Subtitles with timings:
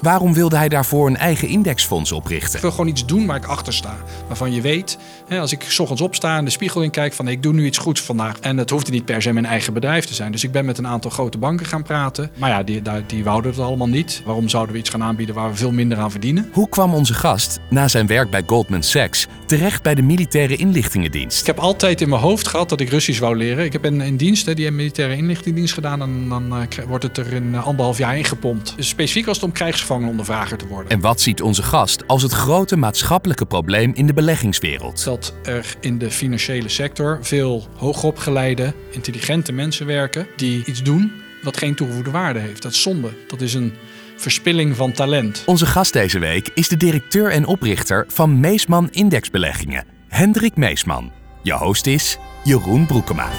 [0.00, 2.54] Waarom wilde hij daarvoor een eigen indexfonds oprichten?
[2.54, 3.96] Ik wil gewoon iets doen waar ik achter sta.
[4.26, 7.28] Waarvan je weet, hè, als ik s ochtends opsta en de spiegel in kijk van
[7.28, 8.38] ik doe nu iets goeds vandaag.
[8.40, 10.32] En het hoeft niet per se mijn eigen bedrijf te zijn.
[10.32, 12.30] Dus ik ben met een aantal grote banken gaan praten.
[12.36, 14.22] Maar ja, die, die, die wouden het allemaal niet.
[14.24, 16.50] Waarom zouden we iets gaan aanbieden waar we veel minder aan verdienen?
[16.52, 21.40] Hoe kwam onze gast, na zijn werk bij Goldman Sachs, terecht bij de militaire inlichtingendienst?
[21.40, 23.64] Ik heb altijd in mijn hoofd gehad dat ik Russisch wou leren.
[23.64, 26.02] Ik heb in, in dienst, hè, die militaire inlichtingendienst gedaan.
[26.02, 28.72] En dan uh, wordt het er in uh, anderhalf jaar ingepompt.
[28.76, 30.90] Dus specifiek als het om krijgsgevangenondervrager te worden.
[30.90, 35.04] En wat ziet onze gast als het grote maatschappelijke probleem in de beleggingswereld?
[35.04, 41.12] Dat er in de financiële sector veel hoogopgeleide, intelligente mensen werken die iets doen
[41.42, 42.62] wat geen toegevoegde waarde heeft.
[42.62, 43.08] Dat is zonde.
[43.26, 43.72] Dat is een
[44.16, 45.42] verspilling van talent.
[45.46, 51.12] Onze gast deze week is de directeur en oprichter van Meesman Indexbeleggingen, Hendrik Meesman.
[51.42, 53.30] Je host is Jeroen Broekema.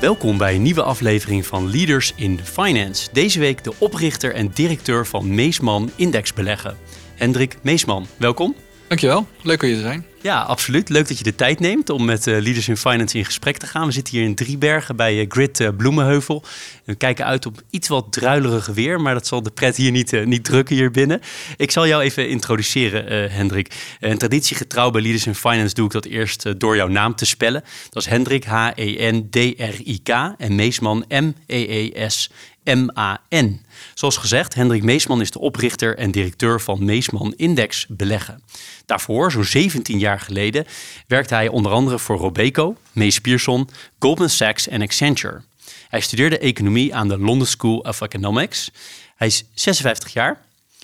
[0.00, 3.08] Welkom bij een nieuwe aflevering van Leaders in Finance.
[3.12, 6.76] Deze week de oprichter en directeur van Meesman Indexbeleggen,
[7.14, 8.06] Hendrik Meesman.
[8.16, 8.54] Welkom.
[8.88, 10.09] Dankjewel, leuk om je te zijn.
[10.22, 10.88] Ja, absoluut.
[10.88, 13.66] Leuk dat je de tijd neemt om met uh, Leaders in Finance in gesprek te
[13.66, 13.86] gaan.
[13.86, 16.42] We zitten hier in Driebergen bij uh, Grid uh, Bloemenheuvel.
[16.84, 20.24] We kijken uit op iets wat druilerige weer, maar dat zal de pret hier niet,
[20.24, 21.20] niet drukken hier binnen.
[21.56, 23.96] Ik zal jou even introduceren, Hendrik.
[24.00, 27.64] En traditiegetrouw bij Leaders in Finance doe ik dat eerst door jouw naam te spellen.
[27.90, 32.30] Dat is Hendrik, H-E-N-D-R-I-K en Meesman, M-E-E-S.
[32.64, 33.60] M-A-N.
[33.94, 38.42] Zoals gezegd, Hendrik Meesman is de oprichter en directeur van Meesman Index Beleggen.
[38.90, 40.66] Daarvoor, zo'n 17 jaar geleden,
[41.06, 43.68] werkte hij onder andere voor Robeco, Mees Pierson,
[43.98, 45.42] Goldman Sachs en Accenture.
[45.88, 48.70] Hij studeerde economie aan de London School of Economics.
[49.16, 50.40] Hij is 56 jaar,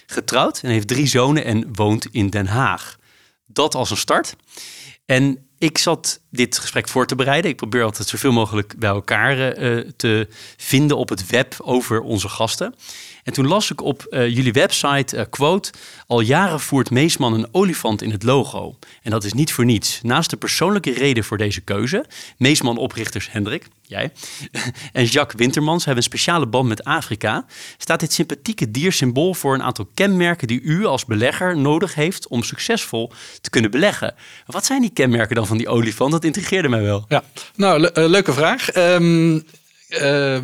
[0.06, 2.99] getrouwd en heeft drie zonen en woont in Den Haag.
[3.47, 4.37] Dat als een start.
[5.06, 7.50] En ik zat dit gesprek voor te bereiden.
[7.50, 12.28] Ik probeer altijd zoveel mogelijk bij elkaar uh, te vinden op het web over onze
[12.28, 12.75] gasten.
[13.26, 15.72] En toen las ik op uh, jullie website, uh, quote,
[16.06, 18.76] al jaren voert Meesman een olifant in het logo.
[19.03, 20.00] En dat is niet voor niets.
[20.03, 22.04] Naast de persoonlijke reden voor deze keuze,
[22.36, 24.12] Meesman-oprichters Hendrik, jij,
[24.92, 27.44] en Jacques Wintermans hebben een speciale band met Afrika,
[27.78, 32.28] staat dit sympathieke dier symbool voor een aantal kenmerken die u als belegger nodig heeft
[32.28, 34.15] om succesvol te kunnen beleggen.
[34.47, 36.12] Wat zijn die kenmerken dan van die olifant?
[36.12, 37.04] Dat intrigeerde mij wel.
[37.09, 37.22] Ja,
[37.54, 38.76] nou, le leuke vraag.
[38.76, 39.44] Um,
[39.88, 40.36] uh,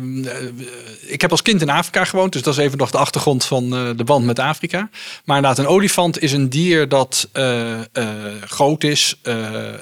[1.01, 3.63] ik heb als kind in Afrika gewoond, dus dat is even nog de achtergrond van
[3.63, 4.89] uh, de band met Afrika.
[5.25, 7.79] Maar inderdaad, een olifant is een dier dat uh,
[8.45, 9.19] groot is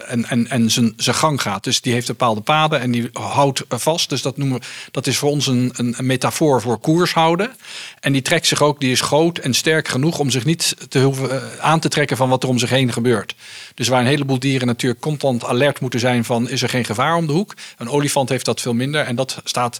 [0.07, 1.63] en, en, en zijn, zijn gang gaat.
[1.63, 4.09] Dus die heeft bepaalde paden en die houdt vast.
[4.09, 4.59] Dus dat, noemen
[4.91, 7.51] dat is voor ons een, een, metafoor voor koers houden.
[7.99, 11.55] En die trekt zich ook, die is groot en sterk genoeg om zich niet te
[11.59, 13.35] aan te trekken van wat er om zich heen gebeurt.
[13.73, 17.15] Dus waar een heleboel dieren natuurlijk constant alert moeten zijn van is er geen gevaar
[17.15, 17.53] om de hoek.
[17.77, 19.79] Een olifant heeft dat veel minder en dat staat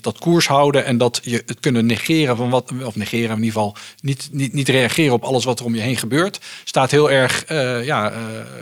[0.00, 3.52] dat koers houden en dat je het kunnen negeren van wat, of negeren in ieder
[3.52, 7.10] geval niet, niet, niet reageren op alles wat er om je heen gebeurt, staat heel
[7.10, 8.18] erg uh, ja, uh,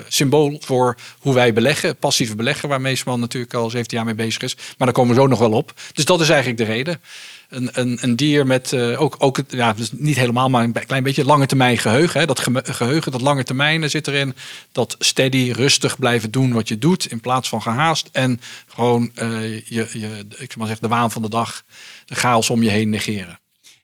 [0.09, 4.43] symbool voor hoe wij beleggen, passieve beleggen, waar Meesman natuurlijk al 17 jaar mee bezig
[4.43, 4.55] is.
[4.55, 5.73] Maar daar komen we zo nog wel op.
[5.93, 7.01] Dus dat is eigenlijk de reden
[7.49, 11.03] een, een, een dier met uh, ook, ook ja, dus niet helemaal, maar een klein
[11.03, 12.21] beetje lange termijn geheugen.
[12.21, 12.27] Hè.
[12.27, 14.35] Dat geheugen, dat lange termijn zit erin.
[14.73, 18.09] Dat steady, rustig blijven doen wat je doet in plaats van gehaast.
[18.13, 21.65] En gewoon uh, je, je, ik maar zeggen, de waan van de dag,
[22.07, 23.39] de chaos om je heen negeren.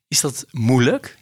[0.09, 1.19] Is dat moeilijk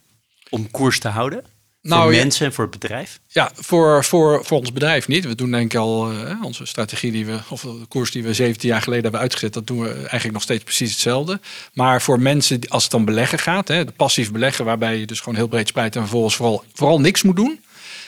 [0.49, 1.52] om koers te houden?
[1.83, 3.19] Nou, voor mensen en voor het bedrijf?
[3.27, 5.25] Ja, voor, voor, voor ons bedrijf niet.
[5.25, 8.33] We doen denk ik al uh, onze strategie die we, of de koers die we
[8.33, 11.39] 17 jaar geleden hebben uitgezet, dat doen we eigenlijk nog steeds precies hetzelfde.
[11.73, 15.19] Maar voor mensen, als het dan beleggen gaat, hè, de passief beleggen, waarbij je dus
[15.19, 17.59] gewoon heel breed spijt en vervolgens vooral, vooral niks moet doen.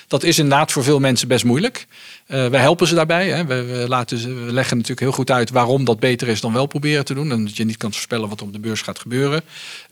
[0.08, 1.88] Dat is inderdaad voor veel mensen best moeilijk.
[2.28, 3.30] Uh, wij helpen ze daarbij.
[3.30, 3.46] Hè.
[3.46, 7.06] We, laten we leggen natuurlijk heel goed uit waarom dat beter is dan wel proberen
[7.06, 7.32] te doen.
[7.32, 9.42] En dat je niet kan voorspellen wat op de beurs gaat gebeuren.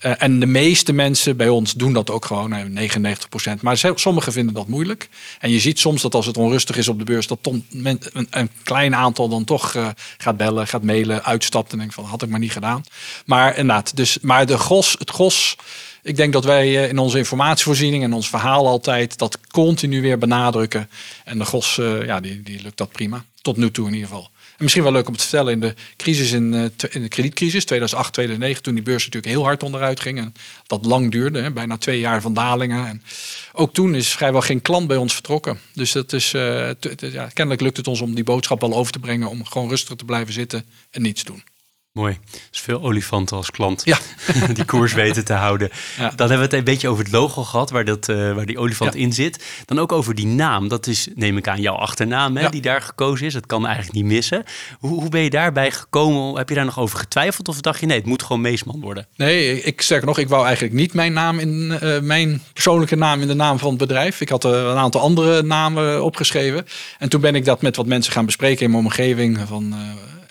[0.01, 3.61] Uh, en de meeste mensen bij ons doen dat ook gewoon, nou, 99 procent.
[3.61, 5.09] Maar sommigen vinden dat moeilijk.
[5.39, 7.99] En je ziet soms dat als het onrustig is op de beurs, dat een,
[8.29, 9.87] een, klein aantal dan toch uh,
[10.17, 12.83] gaat bellen, gaat mailen, uitstapt en denkt van had ik maar niet gedaan.
[13.25, 15.55] Maar inderdaad, dus, maar de gros, het gros
[16.03, 20.17] ik denk dat wij eh, in onze informatievoorziening en ons verhaal altijd dat continu weer
[20.17, 20.89] benadrukken.
[21.23, 23.25] En de GOS, uh, ja, die, die lukt dat prima.
[23.41, 24.29] Tot nu toe in ieder geval.
[24.57, 28.63] misschien wel leuk om te vertellen, in de crisis in, in de kredietcrisis 2008, 2009,
[28.63, 30.33] toen die beurs natuurlijk heel hard onderuit ging en
[30.67, 32.87] dat lang duurde, hè, bijna twee jaar van dalingen.
[32.87, 33.03] En
[33.53, 35.59] ook toen is vrijwel geen klant bij ons vertrokken.
[35.73, 39.29] Dus dat is, ja, kennelijk lukt het ons om die boodschap wel over te brengen
[39.29, 41.43] om gewoon rustig te blijven zitten en niets doen.
[41.93, 42.17] Mooi.
[42.51, 43.81] Dus veel olifanten als klant.
[43.85, 43.97] Ja.
[44.53, 45.69] die koers weten te houden.
[45.97, 48.57] Dan hebben we het een beetje over het logo gehad, waar, dat, uh, waar die
[48.57, 49.45] olifant in zit.
[49.65, 50.67] Dan ook over die naam.
[50.67, 53.33] Dat is, neem ik aan, jouw achternaam hè, die daar gekozen is.
[53.33, 54.43] Dat kan eigenlijk niet missen.
[54.79, 56.37] Hoe, hoe ben je daarbij gekomen?
[56.37, 57.47] Heb je daar nog over getwijfeld?
[57.47, 59.07] Of dacht je, nee, het moet gewoon Meesman worden?
[59.15, 63.21] Nee, ik zeg nog, ik wou eigenlijk niet mijn naam in uh, mijn persoonlijke naam
[63.21, 64.21] in de naam van het bedrijf.
[64.21, 66.65] Ik had uh, een aantal andere namen opgeschreven.
[66.99, 69.39] En toen ben ik dat met wat mensen gaan bespreken in mijn omgeving.
[69.47, 69.75] Van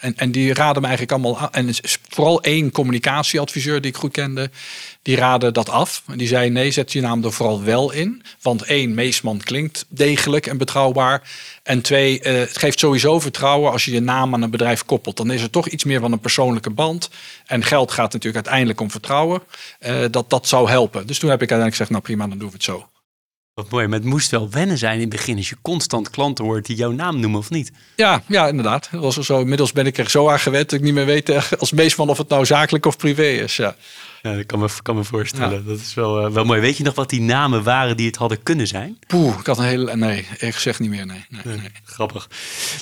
[0.02, 1.50] en, en die raden me eigenlijk allemaal.
[1.50, 1.74] En
[2.08, 4.50] vooral één communicatieadviseur die ik goed kende,
[5.02, 6.02] die raadde dat af.
[6.06, 8.22] En die zei: nee, zet je naam er vooral wel in.
[8.40, 11.30] Want één, Meesman klinkt degelijk en betrouwbaar.
[11.62, 15.16] En twee, uh, het geeft sowieso vertrouwen als je je naam aan een bedrijf koppelt.
[15.16, 17.10] Dan is er toch iets meer van een persoonlijke band.
[17.46, 19.42] En geld gaat natuurlijk uiteindelijk om vertrouwen.
[19.80, 21.06] Uh, dat dat zou helpen.
[21.06, 22.91] Dus toen heb ik uiteindelijk gezegd: nou prima, dan doen we het zo.
[23.54, 26.44] Wat mooi, maar het moest wel wennen zijn in het begin als je constant klanten
[26.44, 27.72] hoort die jouw naam noemen of niet?
[27.96, 28.88] Ja, ja inderdaad.
[28.90, 29.40] Was zo.
[29.40, 32.06] Inmiddels ben ik er zo aan gewend dat ik niet meer weet eh, als meestal
[32.06, 33.56] of het nou zakelijk of privé is.
[33.56, 33.76] Ja.
[34.22, 35.66] Ja, dat kan me, kan me voorstellen.
[35.66, 36.60] Dat is wel, uh, wel mooi.
[36.60, 38.98] Weet je nog wat die namen waren die het hadden kunnen zijn?
[39.06, 39.96] Poeh, ik had een hele...
[39.96, 41.06] Nee, ik zeg niet meer.
[41.06, 41.70] Nee, nee, nee.
[41.84, 42.28] Grappig.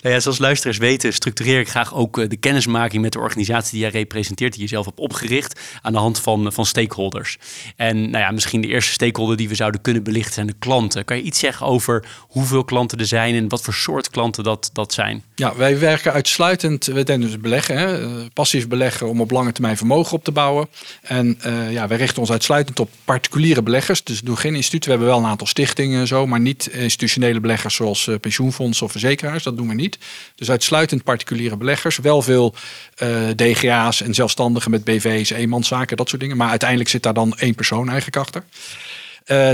[0.03, 3.71] Nou ja, zoals luisteraars weten, structureer ik graag ook eh, de kennismaking met de organisatie
[3.71, 7.39] die jij representeert, die je zelf hebt opgericht, aan de hand van, van stakeholders.
[7.77, 11.05] En nou ja, misschien de eerste stakeholder die we zouden kunnen belichten zijn de klanten.
[11.05, 14.71] Kan je iets zeggen over hoeveel klanten er zijn en wat voor soort klanten dat,
[14.73, 15.23] dat zijn?
[15.35, 19.53] Ja, wij werken uitsluitend, we denken dus beleggen, hè, eh, passief beleggen om op lange
[19.53, 20.69] termijn vermogen op te bouwen.
[21.03, 24.05] En uh, ja, wij richten ons uitsluitend op particuliere beleggers.
[24.05, 24.85] Dus doen geen instituut.
[24.85, 28.87] We hebben wel een aantal stichtingen en zo, maar niet institutionele beleggers zoals uh, pensioenfondsen
[28.87, 29.43] of verzekeraars.
[29.43, 29.99] Dat doen we niet.
[30.35, 31.99] Dus uitsluitend particuliere beleggers.
[31.99, 32.55] Wel veel
[33.03, 36.37] uh, DGA's en zelfstandigen met BV's, eenmanszaken, dat soort dingen.
[36.37, 38.45] Maar uiteindelijk zit daar dan één persoon eigenlijk achter.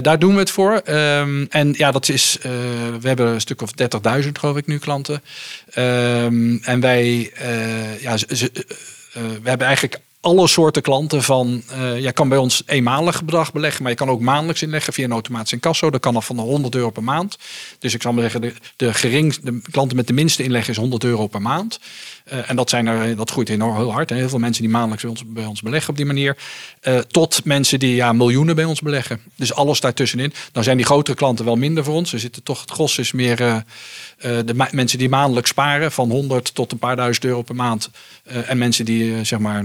[0.03, 0.83] Daar doen we het voor.
[0.89, 2.39] Um, en ja, dat is.
[3.01, 3.71] We hebben een stuk of
[4.23, 5.23] 30.000, geloof ik, nu klanten.
[5.79, 7.33] Um, en wij.
[8.01, 8.17] Ja,
[9.43, 13.83] we hebben eigenlijk alle soorten klanten van, uh, je kan bij ons eenmalig bedrag beleggen,
[13.83, 15.91] maar je kan ook maandelijks inleggen via een automatisch incasso.
[15.91, 17.39] Dat kan al van de 100 euro per maand.
[17.79, 20.77] Dus ik zal maar zeggen, de, de, gering, de klanten met de minste inleg is
[20.77, 21.81] 100 euro per maand.
[22.33, 24.11] Uh, en dat, zijn er, dat groeit enorm heel hard.
[24.11, 26.37] Heel veel mensen die maandelijks bij ons, bij ons beleggen op die manier.
[26.83, 29.21] Uh, tot mensen die ja, miljoenen bij ons beleggen.
[29.37, 30.33] Dus alles daartussenin.
[30.53, 32.13] Dan zijn die grotere klanten wel minder voor ons.
[32.13, 33.65] Er zitten toch, het gros is meer
[34.19, 35.93] de mensen die maandelijks sparen.
[35.93, 37.91] Van 100 tot een paar duizend euro per maand.
[38.25, 39.65] en mensen die zeg maar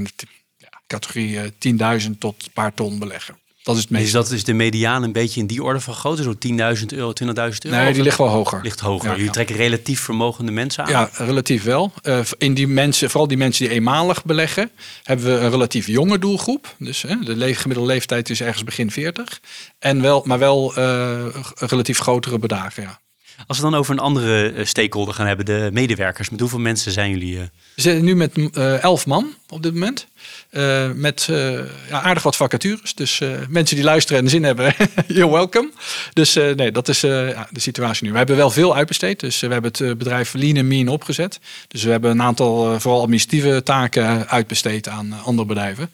[0.92, 3.36] categorie 10.000 eh, tot een paar ton beleggen.
[3.64, 4.04] Dat is het meest.
[4.04, 7.14] Dus dat is de mediaan een beetje in die orde van grootte, zo 10.000 euro,
[7.24, 7.78] 20.000 euro?
[7.78, 8.60] Nee, die ligt wel hoger.
[8.64, 9.10] Ligt hoger.
[9.10, 10.90] Ja, Jullie trekken relatief vermogende mensen aan?
[10.90, 11.92] Ja, relatief wel.
[12.04, 14.72] Uh, in die mensen, vooral die mensen die eenmalig beleggen,
[15.04, 16.76] hebben we een relatief jonge doelgroep.
[16.78, 19.42] Dus de le gemiddelde leeftijd is ergens begin 40.
[19.80, 23.00] En wel, maar wel uh, relatief grotere bedragen, ja.
[23.48, 26.30] Als we dan over een andere stakeholder gaan hebben, de medewerkers.
[26.30, 27.38] Met hoeveel mensen zijn jullie?
[27.38, 28.38] We zitten nu met
[28.82, 30.08] elf man op dit moment.
[30.52, 31.52] Uh, met uh,
[31.90, 32.96] ja, aardig wat vacatures.
[32.96, 34.76] Dus uh, mensen die luisteren en zin hebben,
[35.08, 35.72] you're welcome.
[36.14, 38.12] Dus nee, dat is ja, de situatie nu.
[38.12, 39.20] We hebben wel veel uitbesteed.
[39.20, 41.40] Dus we hebben het bedrijf Lean Mean opgezet.
[41.68, 45.90] Dus we hebben een aantal vooral administratieve taken uitbesteed aan andere bedrijven.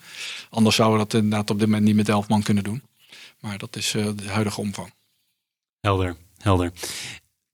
[0.50, 2.82] Anders zouden we dat inderdaad op dit moment niet met elf man kunnen doen.
[3.40, 4.94] Maar dat is de huidige omvang.
[5.80, 6.72] Helder, helder.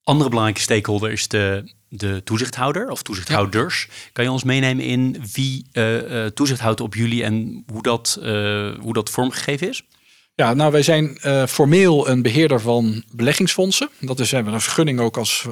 [0.04, 3.88] Andere belangrijke stakeholder is de de toezichthouder of toezichthouders.
[4.12, 8.26] Kan je ons meenemen in wie uh, toezicht houdt op jullie en hoe dat, uh,
[8.80, 9.84] hoe dat vormgegeven is?
[10.36, 11.18] Ja, nou wij zijn
[11.48, 13.90] formeel een beheerder van beleggingsfondsen.
[14.00, 15.48] Dat is, we hebben een vergunning ook als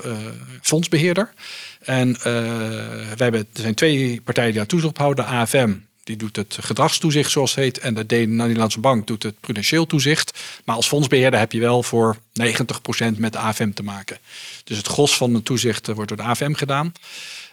[0.61, 1.33] fondsbeheerder.
[1.79, 5.25] En wij hebben, er zijn twee partijen die daar toezicht op houden.
[5.25, 5.73] AFM,
[6.11, 7.79] die doet het gedragstoezicht zoals het heet.
[7.79, 10.39] En de Nederlandse Bank doet het prudentieel toezicht.
[10.65, 14.17] Maar als fondsbeheerder heb je wel voor 90% met de AFM te maken.
[14.63, 16.93] Dus het gros van de toezicht wordt door de AFM gedaan.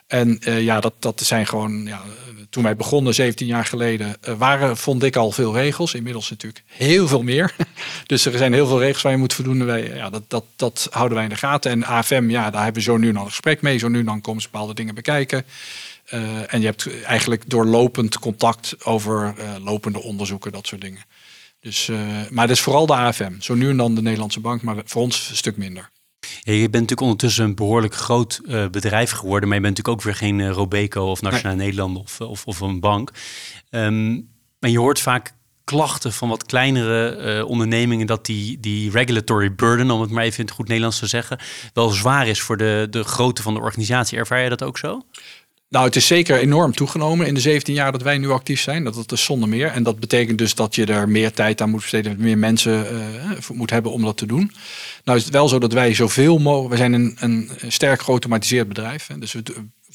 [0.07, 2.03] En uh, ja, dat, dat zijn gewoon, ja,
[2.51, 5.95] toen wij begonnen 17 jaar geleden, uh, waren, vond ik al veel regels.
[5.95, 7.55] Inmiddels natuurlijk heel veel meer.
[8.07, 9.65] dus er zijn heel veel regels waar je moet voldoen.
[9.65, 11.71] Wij, ja, dat, dat, dat houden wij in de gaten.
[11.71, 13.79] En AFM, ja, daar hebben we zo nu nog een gesprek mee.
[13.79, 15.45] Zo nu dan komen ze bepaalde dingen bekijken.
[16.15, 19.35] Uh, en je hebt eigenlijk doorlopend contact over
[19.65, 21.05] lopende onderzoeken, dat soort dingen.
[21.61, 21.91] Dus,
[22.31, 23.33] maar het is vooral de AFM.
[23.41, 25.91] Zo nu en dan de Nederlandse bank, maar voor ons een stuk minder.
[26.21, 29.99] Ja, je bent natuurlijk ondertussen een behoorlijk groot uh, bedrijf geworden, maar je bent natuurlijk
[29.99, 31.67] ook weer geen uh, Robeco of Nationale nee.
[31.67, 33.11] Nederland of, of, of, een bank.
[33.71, 39.91] Um, maar je hoort vaak klachten van wat kleinere ondernemingen dat die, die regulatory burden,
[39.91, 41.39] om het maar even in het goed Nederlands te zeggen,
[41.73, 44.19] wel zwaar is voor de, de grootte van de organisatie.
[44.19, 45.03] Ervaar je dat ook zo?
[45.71, 48.85] Nou, het is zeker enorm toegenomen in de 17 jaar dat wij nu actief zijn.
[48.85, 49.67] Dat, dat is zonder meer.
[49.67, 53.49] En dat betekent dus dat je er meer tijd aan moet besteden, meer mensen uh,
[53.53, 54.53] moet hebben om dat te doen.
[55.05, 56.71] Nou is het wel zo dat wij zoveel mogelijk.
[56.71, 59.07] We zijn een, een sterk geautomatiseerd bedrijf.
[59.07, 59.43] Hè, dus we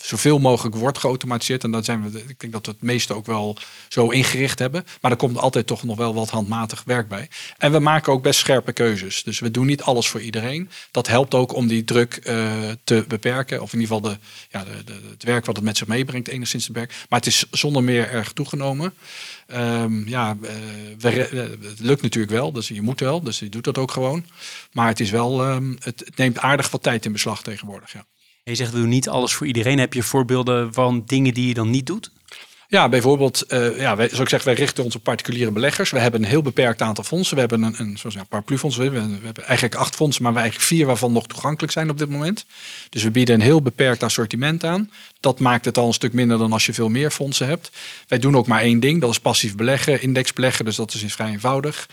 [0.03, 1.63] zoveel mogelijk wordt geautomatiseerd.
[1.63, 3.57] En dat zijn we, ik denk dat we het meeste ook wel
[3.87, 4.85] zo ingericht hebben.
[5.01, 7.29] Maar er komt altijd toch nog wel wat handmatig werk bij.
[7.57, 9.23] En we maken ook best scherpe keuzes.
[9.23, 10.69] Dus we doen niet alles voor iedereen.
[10.91, 13.61] Dat helpt ook om die druk uh, te beperken.
[13.61, 14.19] Of in ieder geval de,
[14.49, 16.95] ja, de, de, het werk wat het met zich meebrengt, enigszins te beperken.
[17.09, 18.93] Maar het is zonder meer erg toegenomen.
[19.47, 20.49] Um, ja, uh,
[20.99, 21.09] we,
[21.61, 24.25] het lukt natuurlijk wel, dus je moet wel, dus je doet dat ook gewoon.
[24.71, 27.93] Maar het is wel, het, het neemt aardig wat tijd in beslag tegenwoordig.
[27.93, 28.05] Ja.
[28.43, 29.79] Je zegt we doen niet alles voor iedereen.
[29.79, 32.11] Heb je voorbeelden van dingen die je dan niet doet?
[32.67, 35.91] Ja, bijvoorbeeld, uh, ja, wij, zoals ik zeg, wij richten ons op particuliere beleggers.
[35.91, 37.33] We hebben een heel beperkt aantal fondsen.
[37.35, 38.77] We hebben een, een zoals ja, paraplufonds.
[38.77, 41.97] We, we hebben eigenlijk acht fondsen, maar wij eigenlijk vier waarvan nog toegankelijk zijn op
[41.97, 42.45] dit moment.
[42.89, 44.91] Dus we bieden een heel beperkt assortiment aan.
[45.19, 47.71] Dat maakt het al een stuk minder dan als je veel meer fondsen hebt.
[48.07, 50.65] Wij doen ook maar één ding, dat is passief beleggen, index beleggen.
[50.65, 51.87] Dus dat is vrij eenvoudig.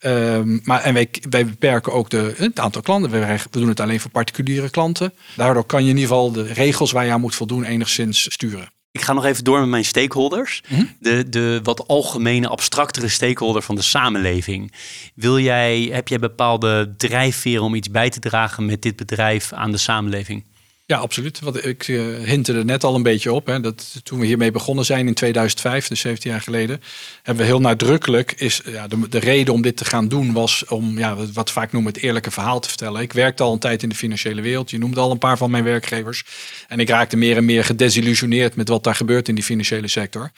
[0.00, 3.10] Um, maar, en wij, wij beperken ook de, het aantal klanten.
[3.10, 5.12] We, we doen het alleen voor particuliere klanten.
[5.36, 8.68] Daardoor kan je in ieder geval de regels waar je aan moet voldoen enigszins sturen.
[8.90, 10.62] Ik ga nog even door met mijn stakeholders.
[10.68, 10.96] Mm -hmm.
[11.00, 14.72] De, de wat algemene, abstractere stakeholder van de samenleving.
[15.14, 19.70] Wil jij, heb jij bepaalde drijfveren om iets bij te dragen met dit bedrijf aan
[19.70, 20.44] de samenleving?
[20.88, 21.40] Ja, absoluut.
[21.40, 23.46] Wat ik uh, hintte er net al een beetje op.
[23.46, 26.80] Hè, dat toen we hiermee begonnen zijn in 2005, dus 17 jaar geleden,
[27.22, 30.64] hebben we heel nadrukkelijk is ja, de, de reden om dit te gaan doen was
[30.64, 33.00] om ja, wat vaak noemen het eerlijke verhaal te vertellen.
[33.00, 34.70] Ik werkte al een tijd in de financiële wereld.
[34.70, 36.24] Je noemde al een paar van mijn werkgevers.
[36.68, 40.30] En ik raakte meer en meer gedesillusioneerd met wat daar gebeurt in die financiële sector.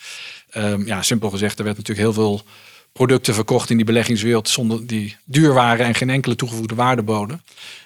[0.56, 2.42] Um, ja, simpel gezegd, er werd natuurlijk heel veel
[2.98, 7.42] producten verkocht in die beleggingswereld zonder die duur waren en geen enkele toegevoegde waarde boden.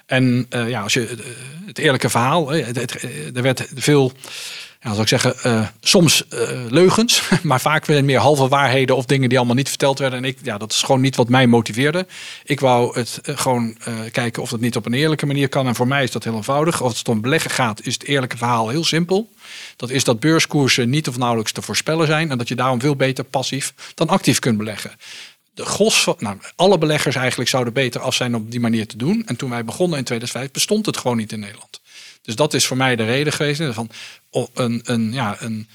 [0.06, 1.18] En uh, ja, als je uh,
[1.66, 3.02] het eerlijke verhaal, het,
[3.34, 4.12] er werd veel,
[4.82, 6.24] ja, zal ik zeggen, uh, soms
[6.68, 10.18] leugens, maar vaak meer halve waarheden of dingen die allemaal niet verteld werden.
[10.18, 12.06] En ik, ja, dat is gewoon niet wat mij motiveerde.
[12.44, 13.76] Ik wou het gewoon
[14.12, 15.66] kijken of dat niet op een eerlijke manier kan.
[15.66, 16.82] En voor mij is dat heel eenvoudig.
[16.82, 19.30] Als het om beleggen gaat, is het eerlijke verhaal heel simpel.
[19.76, 22.96] Dat is dat beurskoersen niet of nauwelijks te voorspellen zijn en dat je daarom veel
[22.96, 24.90] beter passief dan actief kunt beleggen
[25.54, 29.22] de van, nou, alle beleggers eigenlijk zouden beter af zijn om die manier te doen.
[29.26, 31.80] En toen wij begonnen in 2005 bestond het gewoon niet in Nederland.
[32.22, 33.90] Dus dat is voor mij de reden geweest van
[34.54, 35.68] een, een, ja, een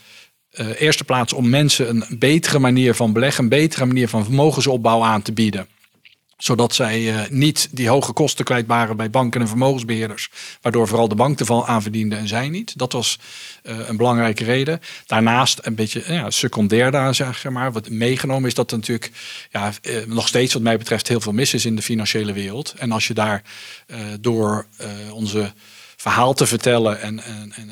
[0.52, 5.04] uh, eerste plaats om mensen een betere manier van beleggen, een betere manier van vermogensopbouw
[5.04, 5.68] aan te bieden
[6.38, 10.30] zodat zij uh, niet die hoge kosten kwijt waren bij banken en vermogensbeheerders.
[10.62, 12.78] Waardoor vooral de bank ervan aan verdiende en zij niet.
[12.78, 13.20] Dat was
[13.64, 14.82] uh, een belangrijke reden.
[15.06, 17.72] Daarnaast een beetje ja, secundair daar zeg maar.
[17.72, 19.12] Wat meegenomen is dat er natuurlijk
[19.52, 19.74] ja,
[20.08, 22.74] nog steeds wat mij betreft heel veel mis is in de financiële wereld.
[22.78, 23.42] En als je daar
[24.20, 24.68] door
[25.12, 25.54] onze
[25.98, 27.72] verhaal te vertellen en, en, en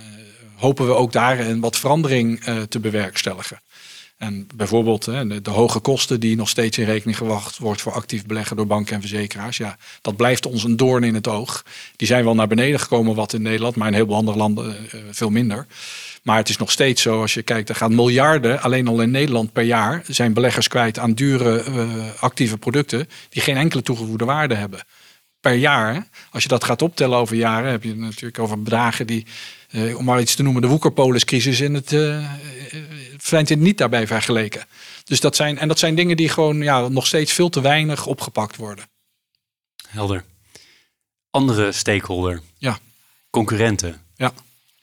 [0.56, 3.60] hopen we ook daar wat verandering te bewerkstelligen.
[4.18, 8.56] En bijvoorbeeld de, hoge kosten die nog steeds in rekening gewacht wordt voor actief beleggen
[8.56, 9.58] door banken en verzekeraars.
[9.58, 11.66] Ja, dat blijft ons een doorn in het oog.
[11.96, 14.76] Die zijn wel naar beneden gekomen wat in Nederland, maar in heel veel andere landen
[14.86, 15.66] uh, veel minder.
[16.24, 19.12] Maar het is nog steeds zo, als je kijkt, er gaan miljarden, alleen al in
[19.12, 21.64] Nederland per jaar, zijn beleggers kwijt aan dure
[22.20, 24.80] actieve producten die geen enkele toegevoegde waarde hebben.
[25.46, 29.26] Per jaar, als je dat gaat optellen over jaren, heb je natuurlijk over bedragen die,
[29.72, 31.92] uh, om maar iets te noemen, de woekerpoliscrisis in het
[33.30, 34.66] het niet daarbij vergeleken.
[35.04, 38.06] Dus dat zijn, en dat zijn dingen die gewoon ja, nog steeds veel te weinig
[38.06, 38.86] opgepakt worden.
[39.88, 40.24] Helder.
[41.30, 42.42] Andere stakeholder.
[42.58, 42.80] Ja.
[43.30, 44.02] Concurrenten.
[44.16, 44.34] Ja.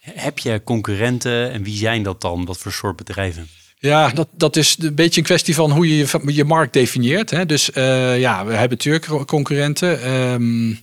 [0.01, 2.45] Heb je concurrenten en wie zijn dat dan?
[2.45, 3.49] Wat voor soort bedrijven?
[3.83, 7.31] Ja, dat, dat is een beetje een kwestie van hoe je je, je markt definieert.
[7.31, 7.47] Hè.
[7.47, 10.13] Dus uh, ja, we hebben natuurlijk concurrenten.
[10.13, 10.81] Um,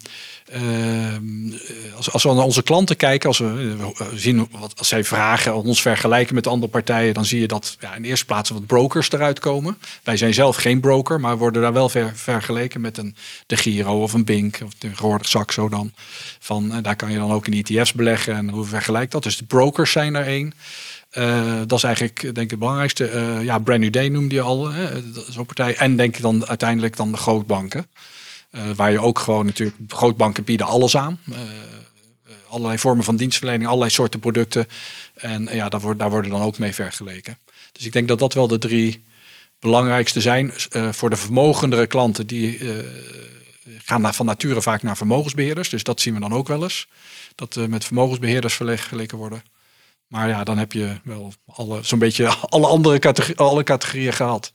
[0.53, 3.77] uh, als, als we naar onze klanten kijken, als we,
[4.15, 7.95] zien wat als zij vragen, ons vergelijken met andere partijen, dan zie je dat ja,
[7.95, 9.77] in de eerste plaats wat brokers eruit komen.
[10.03, 13.15] Wij zijn zelf geen broker, maar worden daar wel ver, vergeleken met een
[13.45, 15.91] de Giro of een Bink of tegenwoordig Saxo dan.
[16.39, 19.23] Van, uh, daar kan je dan ook in ETF's beleggen en hoe vergelijkt dat?
[19.23, 20.53] Dus de brokers zijn er één.
[21.17, 23.11] Uh, dat is eigenlijk denk ik het belangrijkste.
[23.11, 24.71] Uh, ja, Brand New Day noemde je al,
[25.29, 25.75] zo'n partij.
[25.75, 27.87] En denk ik dan uiteindelijk dan de grootbanken.
[28.51, 31.19] Uh, waar je ook gewoon natuurlijk, grootbanken bieden alles aan.
[32.49, 34.67] Allerlei vormen van dienstverlening, allerlei soorten producten.
[35.13, 37.37] En ja, daar, wordt, daar worden dan ook mee vergeleken.
[37.71, 39.03] Dus ik denk dat dat wel de drie
[39.59, 40.51] belangrijkste zijn.
[40.91, 42.59] Voor de vermogendere klanten, die
[43.83, 45.69] gaan van nature vaak naar vermogensbeheerders.
[45.69, 46.87] Dus dat zien we dan ook wel eens.
[47.35, 49.43] Dat met vermogensbeheerders vergeleken worden.
[50.09, 54.51] Maar ja, dan heb je wel alle, zo'n beetje alle andere categorieën, alle categorieën gehad.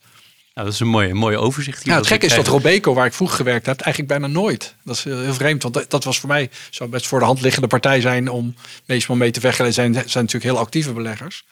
[0.54, 1.92] Nou, dat is een mooie, mooie overzicht hier.
[1.92, 2.46] Ja, het gekke is dat.
[2.46, 4.74] Robeco, waar ik vroeger gewerkt heb, eigenlijk bijna nooit.
[4.84, 7.24] Dat is heel heel vreemd, want dat- dat was voor mij zou best voor de
[7.24, 8.54] hand liggende partij zijn om
[8.86, 9.72] meestal mee te vechten.
[9.72, 11.44] Zijn, zijn natuurlijk heel actieve beleggers.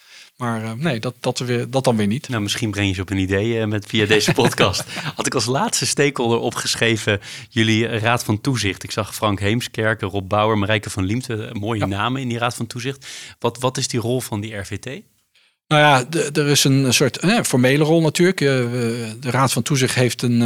[0.42, 2.28] Maar eh, nee, dat, dat, weer, dat dan weer niet.
[2.28, 4.84] Nou, misschien breng je ze op een idee eh, met, via deze podcast.
[5.14, 8.82] Had ik als laatste stakeholder opgeschreven jullie raad van toezicht.
[8.82, 11.44] Ik zag Frank Heemskerken, Rob Bauer, Marijke van Liemte.
[11.44, 11.86] eh, Mooie Ja.
[11.86, 13.06] namen in die raad van toezicht.
[13.38, 14.84] Wat, wat is die rol van die RVT?
[15.68, 18.38] Nou ja, er is een soort eh, formele rol natuurlijk.
[18.38, 20.36] De Raad van Toezicht heeft een,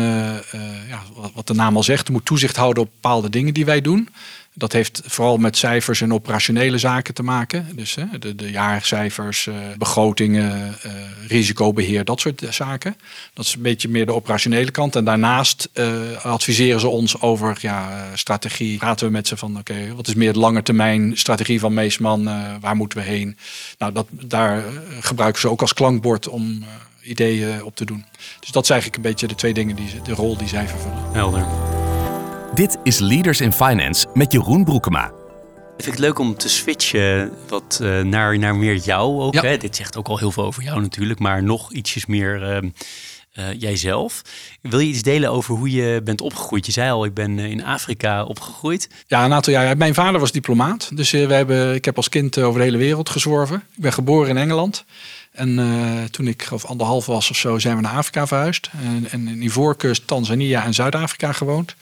[0.88, 1.03] ja,
[1.35, 4.09] wat de naam al zegt, moet toezicht houden op bepaalde dingen die wij doen.
[4.58, 7.68] Dat heeft vooral met cijfers en operationele zaken te maken.
[7.75, 10.92] Dus hè, de, de jaarcijfers, eh, begrotingen, eh,
[11.26, 12.96] risicobeheer, dat soort zaken.
[13.34, 14.96] Dat is een beetje meer de operationele kant.
[14.96, 15.90] En daarnaast eh,
[16.22, 18.78] adviseren ze ons over ja, strategie.
[18.78, 22.25] Praten we met ze van, oké, wat is meer de lange termijn strategie van Meesman?
[22.60, 23.36] Waar moeten we heen?
[23.78, 24.64] Nou, dat, daar
[25.00, 26.64] gebruiken ze ook als klankbord om
[27.02, 28.04] ideeën op te doen.
[28.40, 31.12] Dus dat is eigenlijk een beetje de twee dingen, die, de rol die zij vervullen.
[31.12, 31.75] Helder.
[32.56, 35.04] Dit is Leaders in Finance met Jeroen Broekema.
[35.76, 39.34] Ik vind het leuk om te switchen wat, eh, naar, naar meer jou ook.
[39.34, 39.42] Ja.
[39.42, 39.56] Hè?
[39.56, 42.68] Dit zegt ook al heel veel over jou natuurlijk, maar nog ietsjes meer ehm,
[43.32, 44.22] eh, jijzelf.
[44.60, 46.66] Wil je iets delen over hoe je bent opgegroeid?
[46.66, 48.88] Je zei al, ik ben eh, in Afrika opgegroeid.
[49.06, 49.76] Ja, een aantal jaar.
[49.76, 50.90] Mijn vader was diplomaat.
[50.94, 53.56] Dus eh, we hebben, ik heb als kind over de hele wereld gezworven.
[53.56, 54.84] Ik ben geboren in Engeland.
[55.32, 58.70] En eh, toen ik geloof anderhalf was of zo, zijn we naar Afrika verhuisd.
[58.82, 61.75] En, en in Ivoorkust, Tanzania en Zuid-Afrika gewoond.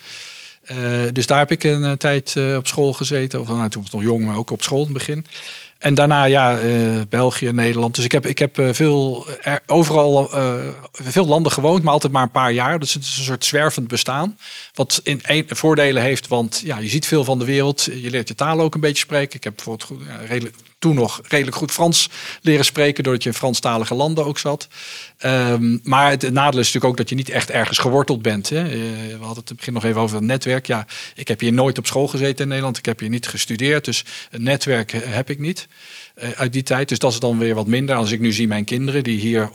[0.65, 0.77] Eh,
[1.13, 3.41] dus daar heb ik een eh, tijd eh, op school gezeten.
[3.41, 5.27] Of, nou, toen was ik nog jong, maar ook op school in het begin.
[5.79, 6.59] En daarna ja,
[7.09, 7.95] België, Nederland.
[7.95, 10.55] Dus ik heb, ik heb veel, er, overal eh,
[10.93, 12.79] veel landen gewoond, maar altijd maar een paar jaar.
[12.79, 14.39] Dus het is een soort zwervend bestaan.
[14.75, 17.85] Wat in een, voordelen heeft, want ja, je ziet veel van de wereld.
[17.85, 19.37] Je leert je taal ook een beetje spreken.
[19.37, 22.09] Ik heb bijvoorbeeld goed, redelijk, toen nog redelijk goed Frans
[22.41, 24.69] leren spreken, doordat je in Franstalige landen ook zat.
[25.19, 28.49] Ehm, maar het nadeel is natuurlijk ook dat je niet echt ergens geworteld bent.
[28.49, 28.63] Hè.
[28.63, 30.67] Eh, We hadden het in begin nog even over het netwerk.
[30.67, 32.79] Ja, ik heb hier nooit op school gezeten in Nederland.
[32.79, 33.85] Ik heb hier niet gestudeerd.
[33.85, 35.69] Dus een netwerk eh, heb ik niet
[36.37, 36.89] uit die tijd.
[36.89, 37.97] Dus dat is dan weer wat minder.
[37.97, 39.51] Als ik nu zie mijn kinderen die hier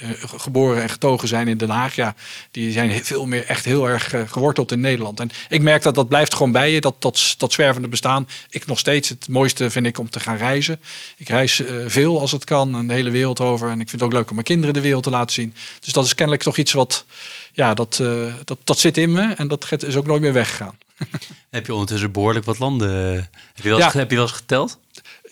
[0.00, 1.94] eh, geboren en getogen zijn in Den Haag.
[1.94, 2.14] Ja,
[2.50, 5.20] die zijn veel meer echt heel erg eh, geworteld in Nederland.
[5.20, 6.80] En ik merk dat dat blijft gewoon bij je.
[6.80, 8.28] Dat, dat, dat zwervende bestaan.
[8.50, 10.80] Ik nog steeds het mooiste vind ik om te gaan reizen.
[11.16, 12.74] Ik reis eh, veel als het kan.
[12.76, 13.68] En de hele wereld over.
[13.70, 15.54] En ik vind het ook leuk om mijn kinderen de wereld te laten zien.
[15.80, 17.04] Dus dat is kennelijk toch iets wat...
[17.52, 19.32] Ja, dat, eh, dat, dat zit in me.
[19.36, 20.78] En dat gaat- is ook nooit meer weggegaan.
[21.50, 23.14] Heb je ondertussen behoorlijk wat landen.
[23.54, 23.90] Heb je wel Ja.
[23.92, 24.78] heb je wel eens geteld?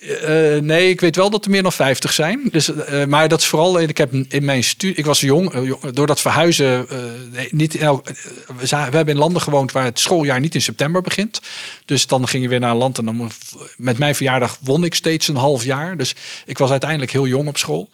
[0.01, 2.41] Eh, nee, ik weet wel dat er meer dan 50 zijn.
[2.51, 5.73] Dus, eh, maar dat is vooral, ik heb in mijn studie, ik was jong, eh,
[5.93, 6.99] door dat verhuizen, eh,
[7.51, 8.15] niet elk- eh,
[8.59, 11.41] we, we hebben in landen gewoond waar het schooljaar niet in september begint.
[11.85, 13.31] Dus dan ging je weer naar een land en dan
[13.77, 15.97] met mijn verjaardag won ik steeds een half jaar.
[15.97, 16.15] Dus
[16.47, 17.91] ik was uiteindelijk heel jong op school.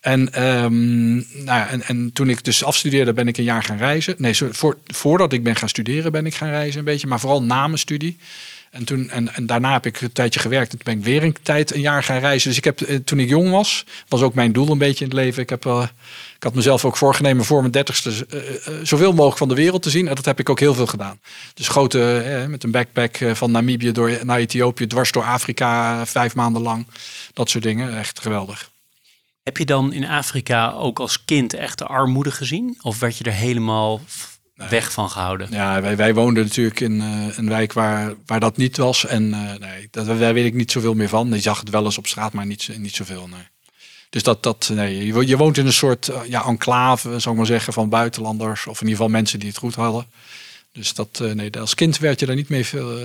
[0.00, 4.14] En, ehm, nou en, en toen ik dus afstudeerde, ben ik een jaar gaan reizen.
[4.18, 7.42] Nee, voor, voordat ik ben gaan studeren, ben ik gaan reizen een beetje, maar vooral
[7.42, 8.16] na mijn studie.
[8.78, 10.72] En, toen, en, daarna heb ik een tijdje gewerkt.
[10.72, 12.48] En toen ben ik weer een tijd, een jaar gaan reizen.
[12.48, 15.10] Dus ik heb, eh, toen ik jong was, was ook mijn doel een beetje in
[15.10, 15.42] het leven.
[15.42, 15.64] Ik, heb,
[16.36, 19.90] ik had mezelf ook voorgenomen voor mijn dertigste eh, zoveel mogelijk van de wereld te
[19.90, 20.08] zien.
[20.08, 21.20] En dat heb ik ook heel veel gedaan.
[21.54, 26.62] Dus grote, met een backpack van Namibië door, naar Ethiopië, dwars door Afrika, vijf maanden
[26.62, 26.86] lang.
[27.32, 27.98] Dat soort dingen.
[27.98, 28.70] Echt geweldig.
[29.42, 32.78] Heb je dan in Afrika ook als kind echt de armoede gezien?
[32.82, 34.00] Of werd je er helemaal
[34.66, 35.48] weg van gehouden?
[35.50, 39.06] Ja, wij, wij woonden natuurlijk in eh, een wijk waar, waar dat niet was.
[39.06, 41.28] En eh, nee, dat, daar weet ik niet zoveel meer van.
[41.28, 43.28] Je zag het wel eens op straat, maar niet, niet zoveel.
[43.28, 43.48] Nee.
[44.10, 47.40] Dus dat, dat nee, je, je woont in een soort eh, ja, enclave, zou ik
[47.40, 48.66] maar zeggen, van buitenlanders.
[48.66, 50.06] Of in ieder geval mensen die het goed hadden.
[50.72, 52.98] Dus dat, nee, als kind werd je daar niet mee, veel,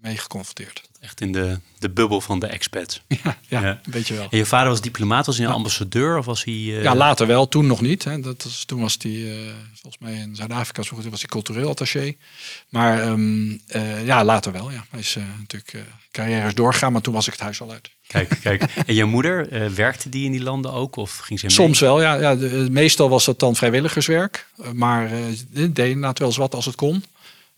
[0.00, 0.87] mee geconfronteerd.
[1.00, 3.02] Echt in de, de bubbel van de expats.
[3.08, 3.68] Ja, ja, Ja.
[3.68, 4.26] een beetje wel.
[4.30, 6.54] En je vader was diplomaat, was hij een ambassadeur of was hij...
[6.54, 8.04] eh, Ja, later wel, toen nog niet.
[8.04, 8.20] Hè.
[8.20, 11.68] Dat was, toen was hij, eh, volgens mij in Zuid-Afrika, zo goed, was hij cultureel
[11.70, 12.14] attaché.
[12.68, 14.70] Maar ehm, eh, ja, later wel.
[14.70, 14.84] Ja.
[14.90, 15.80] Hij is eh, natuurlijk eh
[16.10, 17.90] carrière is doorgegaan, maar toen was ik het huis al uit.
[18.06, 18.62] Kijk, kijk.
[18.86, 20.96] En je moeder, eh, werkte die in die landen ook?
[20.96, 21.54] Of ging ze mee?
[21.54, 22.14] Soms wel, ja.
[22.14, 24.46] ja de- meestal was dat dan vrijwilligerswerk.
[24.62, 27.04] Eh, Maar eh deed inderdaad wel eens wat als het kon.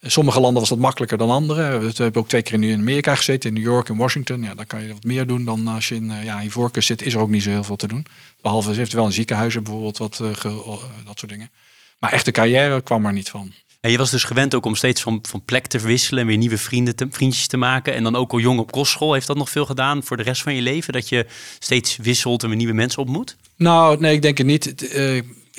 [0.01, 1.79] In sommige landen was dat makkelijker dan andere.
[1.79, 4.43] We hebben ook twee keer in Amerika gezeten, in New York en Washington.
[4.43, 6.83] Ja, dan kan je wat meer doen dan als je in, eh, ja, in Voorkeur
[6.83, 8.07] zit, is er ook niet zo heel veel te doen.
[8.43, 11.51] Behalve ze heeft wel een ziekenhuizen bijvoorbeeld, wat, eh, ge- eh, dat soort dingen.
[11.99, 13.53] Maar echte carrière kwam er niet van.
[13.81, 16.37] En je was dus gewend ook om steeds van, van plek te wisselen en weer
[16.37, 17.95] nieuwe vrienden te, vriendjes te maken.
[17.95, 19.13] En dan ook al jong op kostschool.
[19.13, 20.93] Heeft dat nog veel gedaan voor de rest van je leven?
[20.93, 21.27] Dat je
[21.59, 23.37] steeds wisselt en weer nieuwe mensen ontmoet?
[23.57, 24.75] Nou, nee, ik denk het niet.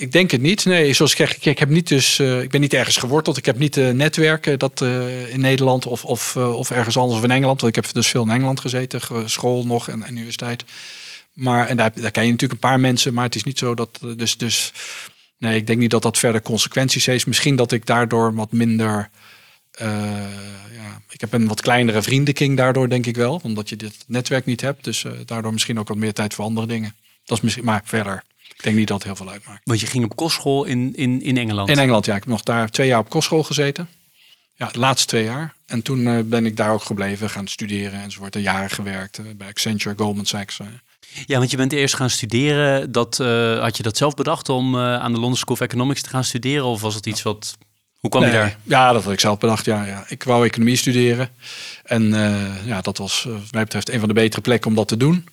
[0.02, 0.66] Eh, ik denk het niet.
[0.66, 3.38] Nee, zoals ik zeg, ik, heb niet dus, eh, ik ben niet ergens geworteld.
[3.38, 7.24] Ik heb niet uh, netwerken dat eh, in Nederland of, of, of ergens anders of
[7.24, 7.62] in Engeland.
[7.62, 10.64] Want ik heb dus veel in Engeland gezeten, school nog en, en universiteit.
[11.34, 13.76] Maar en daar, daar ken je natuurlijk een paar mensen, maar het is niet zo
[13.76, 14.00] dat.
[14.16, 14.72] Dus, dus
[15.42, 17.28] Nee, ik denk niet dat dat verder consequenties heeft.
[17.28, 19.10] Misschien dat ik daardoor wat minder.
[19.72, 19.88] eh,
[20.74, 23.40] ja, ik heb een wat kleinere vriendenkring daardoor, denk ik wel.
[23.44, 24.84] Omdat je dit netwerk niet hebt.
[24.84, 26.96] Dus eh, daardoor misschien ook wat meer tijd voor andere dingen.
[27.26, 28.24] Dat is misschien, maar verder.
[28.62, 29.62] Ik denk niet dat het heel veel uitmaakt.
[29.63, 31.69] Want je ging op kostschool in, in, in Engeland.
[31.69, 32.15] In Engeland, ja.
[32.15, 33.88] Ik heb nog daar twee jaar op kostschool gezeten.
[34.56, 35.54] Ja, de laatste twee jaar.
[35.65, 38.36] En toen eh, ben ik daar ook gebleven, gaan studeren enzovoort.
[38.36, 40.60] Een jaar gewerkt eh, bij Accenture, Goldman Sachs.
[40.60, 40.67] eh.
[41.26, 42.91] Ja, want je bent eerst gaan studeren.
[42.91, 43.17] Dat,
[43.62, 46.65] had je dat zelf bedacht om aan de London School of Economics te gaan studeren?
[46.65, 47.58] Of was het iets wat...
[48.00, 48.58] Hoe kwam je daar?
[48.63, 49.65] Ja, dat had ik zelf bedacht.
[49.65, 50.06] Ja, ja.
[50.08, 51.30] Ik wou economie studeren.
[51.84, 52.04] En
[52.65, 55.28] ja, dat was wat mij betreft een van de betere plekken om dat te doen.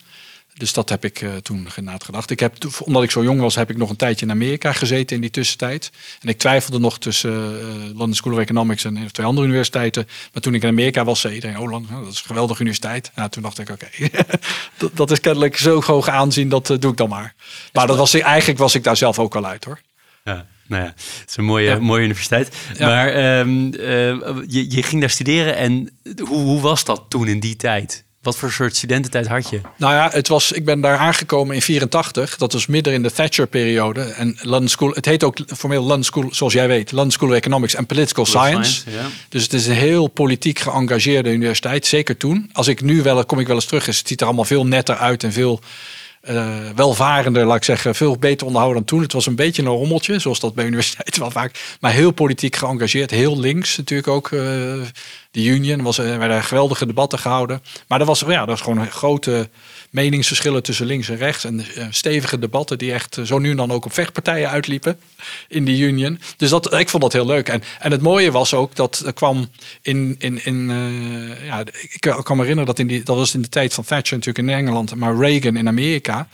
[0.59, 2.31] Dus dat heb ik eh, toen inderdaad gedacht.
[2.31, 5.17] Ik heb, omdat ik zo jong was, heb ik nog een tijdje in Amerika gezeten
[5.17, 5.91] in die tussentijd.
[6.21, 10.09] En ik twijfelde nog tussen eh, London School of Economics en twee andere universiteiten.
[10.33, 13.11] Maar toen ik in Amerika was, zei iedereen, oh, lang, dat is een geweldige universiteit.
[13.17, 13.89] Ja, toen dacht ik, oké,
[14.79, 17.35] dat, dat is kennelijk zo hoog aanzien, dat eh, doe ik dan maar.
[17.73, 19.81] Maar dat was, eigenlijk was ik daar zelf ook al uit hoor.
[20.25, 21.79] Ja, nou ja, het is een mooie, Ja.
[21.79, 22.57] mooie universiteit.
[22.79, 22.87] Ja.
[22.87, 27.41] Maar ehm, eh, je, je ging daar studeren en hoe, hoe was dat toen in
[27.41, 28.05] die tijd?
[28.23, 29.61] Wat voor soort studententijd had je?
[29.77, 32.37] Nou ja, het was, ik ben daar aangekomen in 84.
[32.37, 34.01] Dat was midden in de Thatcher-periode.
[34.01, 37.35] En London School, het heet ook formeel London School, zoals jij weet, London School of
[37.35, 38.91] Economics and Political Science.
[38.91, 39.07] ja.
[39.29, 42.51] Dus het is een heel politiek geëngageerde universiteit, zeker toen.
[42.53, 44.67] Als ik nu wel, kom ik wel eens terug, is het ziet er allemaal veel
[44.67, 45.61] netter uit en veel
[46.21, 49.03] eh, welvarender, laat ik zeggen, veel beter onderhouden dan toen.
[49.03, 52.57] Het was een beetje een rommeltje, zoals dat bij universiteiten wel vaak, maar heel politiek
[52.57, 54.33] geëngageerd, heel links natuurlijk ook.
[54.33, 54.41] eh,
[55.31, 58.91] de Union was, er werden geweldige debatten gehouden, maar er was, ja, er was gewoon
[58.91, 59.49] grote
[59.91, 63.57] meningsverschillen tussen links en rechts en eh, stevige debatten die echt eh, zo nu en
[63.57, 64.99] dan ook op vechtpartijen uitliepen
[65.49, 66.21] in die Union.
[66.37, 67.49] Dus dat, ik vond dat heel leuk.
[67.49, 69.51] En, en het mooie was ook dat er kwam
[69.83, 73.43] in, in, in eh, ja, ik kan me herinneren dat in die, dat was in
[73.43, 76.29] de tijd van Thatcher natuurlijk in Engeland, maar Reagan in Amerika.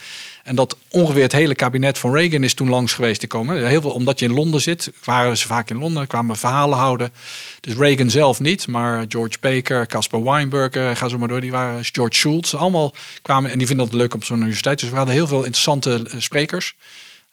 [0.45, 3.67] En dat ongeveer het hele kabinet van Reagan is toen langs geweest te komen.
[3.67, 7.13] Heel veel, omdat je in Londen zit, waren ze vaak in Londen, kwamen verhalen houden.
[7.61, 11.85] Dus Reagan zelf niet, maar George Baker, Caspar Weinberger, ga zo maar door, die waren
[11.85, 12.55] George Shultz.
[12.55, 14.81] Allemaal kwamen en die vinden het leuk op zo'n universiteit.
[14.81, 16.75] Dus we hadden heel veel interessante eh, sprekers.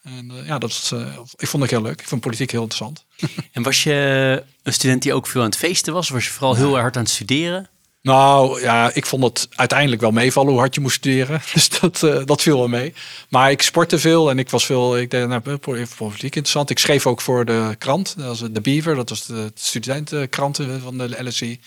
[0.02, 2.00] En eh, ja, dat is, eh, ik vond het heel leuk.
[2.00, 3.04] Ik vond politiek heel interessant.
[3.52, 6.08] En was je een student die ook veel aan het feesten was?
[6.08, 7.68] Was je vooral heel hard aan het studeren?
[8.02, 11.40] Nou ja, ik vond het uiteindelijk wel meevallen hoe hard je moest studeren.
[11.54, 12.94] Dus dat, eh, dat viel wel mee.
[13.28, 16.70] Maar ik sportte veel en ik was veel, ik deed nou, politiek interessant.
[16.70, 20.98] Ik schreef ook voor de krant, dat was de Beaver, dat was de studentenkrant van
[20.98, 21.58] de LSE.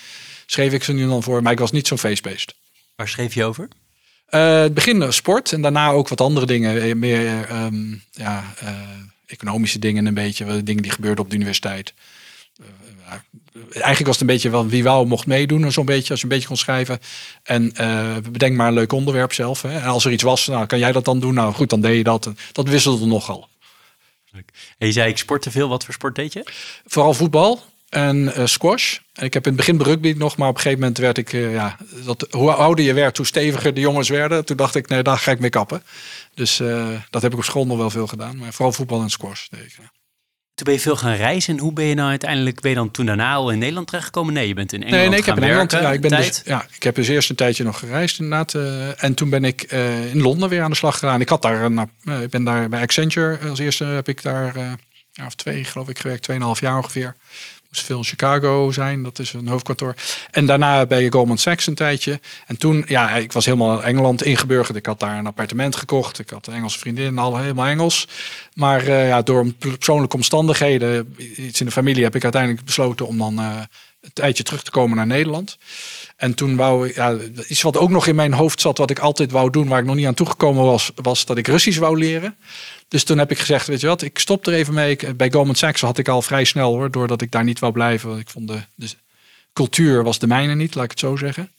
[0.45, 2.55] Schreef ik ze nu dan voor, maar ik was niet zo'n feestbeest.
[2.95, 3.67] Waar schreef je over?
[4.25, 6.81] Eh, het begin eh, sport en daarna ook wat andere dingen.
[6.81, 8.69] eh, Meer eh, ehm, ja, eh,
[9.25, 10.45] economische dingen een beetje.
[10.45, 11.93] wat Dingen die gebeurden op de universiteit.
[13.55, 15.71] Eigenlijk was het een beetje wel wie wou mocht meedoen.
[15.71, 16.99] Zo'n beetje, als je een beetje kon schrijven.
[17.43, 19.61] En eh, bedenk maar een leuk onderwerp zelf.
[19.61, 19.79] Hè.
[19.79, 21.33] En als er iets was, nou, kan jij dat dan doen?
[21.33, 22.31] Nou goed, dan deed je dat.
[22.51, 23.47] Dat wisselde nogal.
[24.77, 25.69] En je zei ik sportte veel.
[25.69, 26.43] Wat voor sport deed je?
[26.85, 28.97] Vooral voetbal en eh, squash.
[29.13, 31.33] En ik heb in het begin rugby nog, maar op een gegeven moment werd ik,
[31.33, 34.45] eh, ja, dat, hoe ouder je werd, hoe steviger de jongens werden.
[34.45, 35.83] Toen dacht ik, nee, daar ga ik mee kappen.
[36.33, 36.57] Dus
[37.09, 39.47] dat heb ik op school nog wel veel gedaan, maar vooral voetbal en squash.
[39.49, 39.91] Deed ik, ja.
[40.55, 41.53] Toen ben je veel gaan reizen.
[41.53, 44.33] En hoe ben je nou uiteindelijk, ben je dan toen daarna al in Nederland terechtgekomen?
[44.33, 45.71] Nee, je bent in Engeland Nee, nee, ik heb in Engeland.
[45.71, 48.53] werken, Ja, ik ben dus, ja, ik heb dus eerst een tijdje nog gereisd inderdaad.
[48.53, 51.21] eh, en toen ben ik eh, in Londen weer aan de slag gegaan.
[51.21, 54.77] Ik had daar, een, eh, ik ben daar bij Accenture als eerste heb ik daar
[55.11, 57.15] ja, of twee, geloof ik, gewerkt, tweeënhalf jaar ongeveer.
[57.75, 59.95] Moest veel Chicago zijn, dat is een hoofdkantoor.
[60.31, 62.19] En daarna bij Goldman Sachs een tijdje.
[62.45, 64.77] En toen, ja, ik was helemaal Engeland ingeburgerd.
[64.77, 66.19] Ik had daar een appartement gekocht.
[66.19, 68.07] Ik had een Engelse vriendin, al helemaal Engels.
[68.53, 73.17] Maar eh, ja, door persoonlijke omstandigheden, iets in de familie, heb ik uiteindelijk besloten om
[73.17, 73.59] dan eh,
[74.01, 75.57] een tijdje terug te komen naar Nederland.
[76.15, 78.99] En toen wou ik, ja, iets wat ook nog in mijn hoofd zat, wat ik
[78.99, 81.97] altijd wou doen, waar ik nog niet aan toegekomen was, was dat ik Russisch wou
[81.97, 82.35] leren.
[82.87, 85.15] Dus toen heb ik gezegd, weet je wat, ik stop er even mee.
[85.15, 88.09] Bij Goldman Sachs had ik al vrij snel hoor, doordat ik daar niet wou blijven.
[88.09, 88.89] Want ik vond de,
[89.53, 91.51] cultuur was de mijne niet, laat ik het zo zeggen.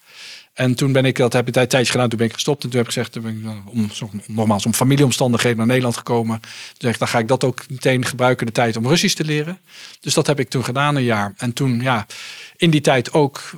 [0.53, 2.65] En toen ben ik, dat heb ik een tijdje gedaan, toen ben ik gestopt.
[2.65, 3.91] En toen heb ik gezegd, toen ben ik, nou, om,
[4.27, 6.41] nogmaals, om familieomstandigheden naar Nederland gekomen.
[6.41, 9.25] Toen zeg ik, dan ga ik dat ook meteen gebruiken, de tijd om Russisch te
[9.25, 9.59] leren.
[10.01, 11.35] Dus dat heb ik toen gedaan, een jaar.
[11.37, 12.07] En toen, ja,
[12.57, 13.51] in die tijd ook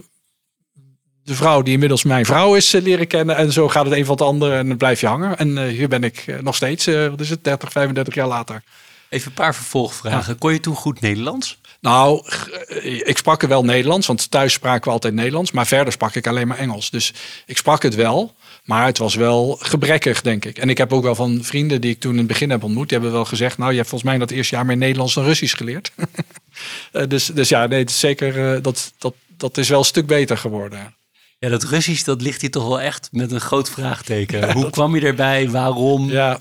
[1.28, 3.36] de vrouw die inmiddels mijn vrouw is eh, leren kennen.
[3.36, 5.38] En zo gaat het een van het andere en dan blijf je hangen.
[5.38, 8.62] En eh, hier ben ik eh, nog steeds, wat is het, 30, 35 jaar later.
[9.08, 10.38] Even een paar vervolgvragen.
[10.38, 11.58] Kon je toen goed Nederlands?
[11.80, 12.22] Nou,
[12.82, 15.52] ik sprak er wel Nederlands, want thuis spraken we altijd Nederlands.
[15.52, 16.90] Maar verder sprak ik alleen maar Engels.
[16.90, 17.14] Dus
[17.46, 20.58] ik sprak het wel, maar het was wel gebrekkig, denk ik.
[20.58, 22.88] En ik heb ook wel van vrienden die ik toen in het begin heb ontmoet,
[22.88, 25.24] die hebben wel gezegd, nou, je hebt volgens mij dat eerste jaar meer Nederlands dan
[25.24, 25.92] Russisch geleerd.
[27.08, 30.38] Dus, dus ja, nee, het is zeker, dat, dat, dat is wel een stuk beter
[30.38, 30.96] geworden.
[31.38, 34.53] Ja, dat Russisch, dat ligt hier toch wel echt met een groot vraagteken.
[34.53, 35.51] Hoe kwam je erbij?
[35.51, 36.11] Waarom?
[36.11, 36.40] Ja,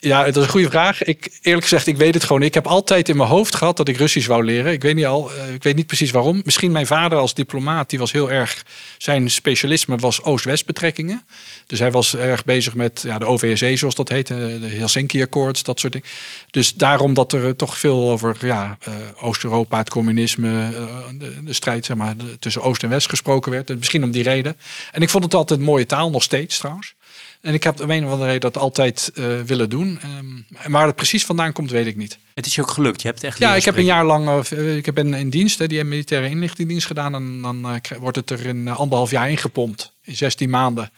[0.00, 1.02] Ja, het is een goede vraag.
[1.02, 2.42] Ik, eerlijk gezegd, ik weet het gewoon.
[2.42, 4.72] Ik heb altijd in mijn hoofd gehad dat ik Russisch wou leren.
[4.72, 6.40] Ik weet niet al, eh, ik weet niet precies waarom.
[6.44, 8.64] Misschien mijn vader als diplomaat, die was heel erg.
[8.98, 11.26] Zijn specialisme was Oost-West betrekkingen.
[11.66, 15.62] Dus hij was erg bezig met ja, de OVSE, zoals dat heet, de Helsinki Accords,
[15.62, 16.08] dat soort dingen.
[16.50, 20.70] Dus daarom dat er toch veel over ja, uh, Oost-Europa, het communisme,
[21.18, 23.78] de, de, strijd zeg maar, tussen Oost en West gesproken werd.
[23.78, 24.56] Misschien om die reden.
[24.92, 26.94] En ik vond het altijd een mooie taal, nog steeds trouwens.
[27.40, 30.00] En ik heb de een of andere reden dat altijd uh, willen doen.
[30.18, 32.18] Um, maar waar het precies vandaan komt, weet ik niet.
[32.34, 33.02] Het is je ook gelukt.
[33.02, 33.38] Je hebt het echt.
[33.38, 34.50] Ja, ik heb een jaar lang.
[34.52, 37.14] Uh, ik ben in dienst, hè, die militaire inlichtingendienst gedaan.
[37.14, 39.92] En dan uh, wordt het er in anderhalf jaar ingepompt.
[40.02, 40.90] In 16 maanden.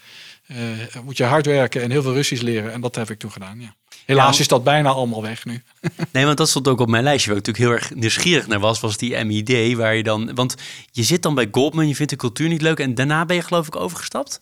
[1.05, 2.73] moet je hard werken en heel veel Russisch leren.
[2.73, 3.61] En dat heb ik toen gedaan.
[3.61, 3.75] Ja.
[4.07, 5.63] Helaas ja, is dat bijna allemaal weg nu.
[6.13, 7.31] nee, want dat stond ook op mijn lijstje.
[7.31, 9.77] Waar ik natuurlijk heel erg nieuwsgierig naar was, was die MID.
[9.77, 10.35] Waar je dan.
[10.35, 10.55] Want
[10.91, 12.81] je zit dan bij Goldman, je vindt de cultuur niet leuk.
[12.81, 14.41] En daarna ben je, geloof ik, overgestapt.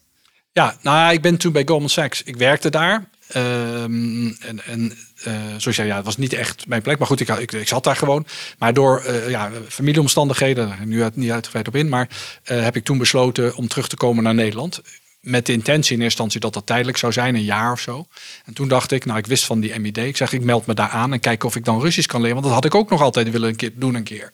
[0.59, 2.23] Ja, nou ik ben toen bij Goldman Sachs.
[2.23, 3.09] Ik werkte daar.
[3.35, 6.97] Um, en en uh, zoals jij, ja, het was niet echt mijn plek.
[6.97, 8.25] Maar goed, ik, ik, zat daar gewoon.
[8.57, 12.09] Maar door uh, ja, familieomstandigheden, nu uit, niet uitgebreid op in, maar
[12.51, 14.81] uh, heb ik toen besloten om terug te komen naar Nederland.
[15.19, 18.07] Met de intentie in eerste instantie dat dat tijdelijk zou zijn, een jaar of zo.
[18.45, 19.97] En toen dacht ik, nou, ik wist van die MID.
[19.97, 22.35] Ik zeg, ik meld me daar aan en kijk of ik dan Russisch kan leren.
[22.35, 24.31] Want dat had ik ook nog altijd willen een keer, doen een keer.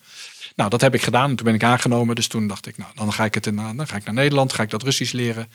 [0.55, 2.15] Nou, dat heb ik gedaan en toen ben ik aangenomen.
[2.15, 4.53] Dus toen dacht ik, nou, dan ga ik, het in, dan ga ik naar Nederland,
[4.53, 5.47] ga ik dat Russisch leren.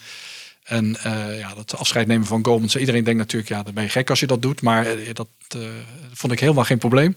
[0.64, 2.70] En uh, ja, dat afscheid nemen van Goldman.
[2.78, 4.62] Iedereen denkt natuurlijk, ja, dan ben je gek als je dat doet.
[4.62, 5.62] Maar uh, dat uh,
[6.12, 7.16] vond ik helemaal geen probleem.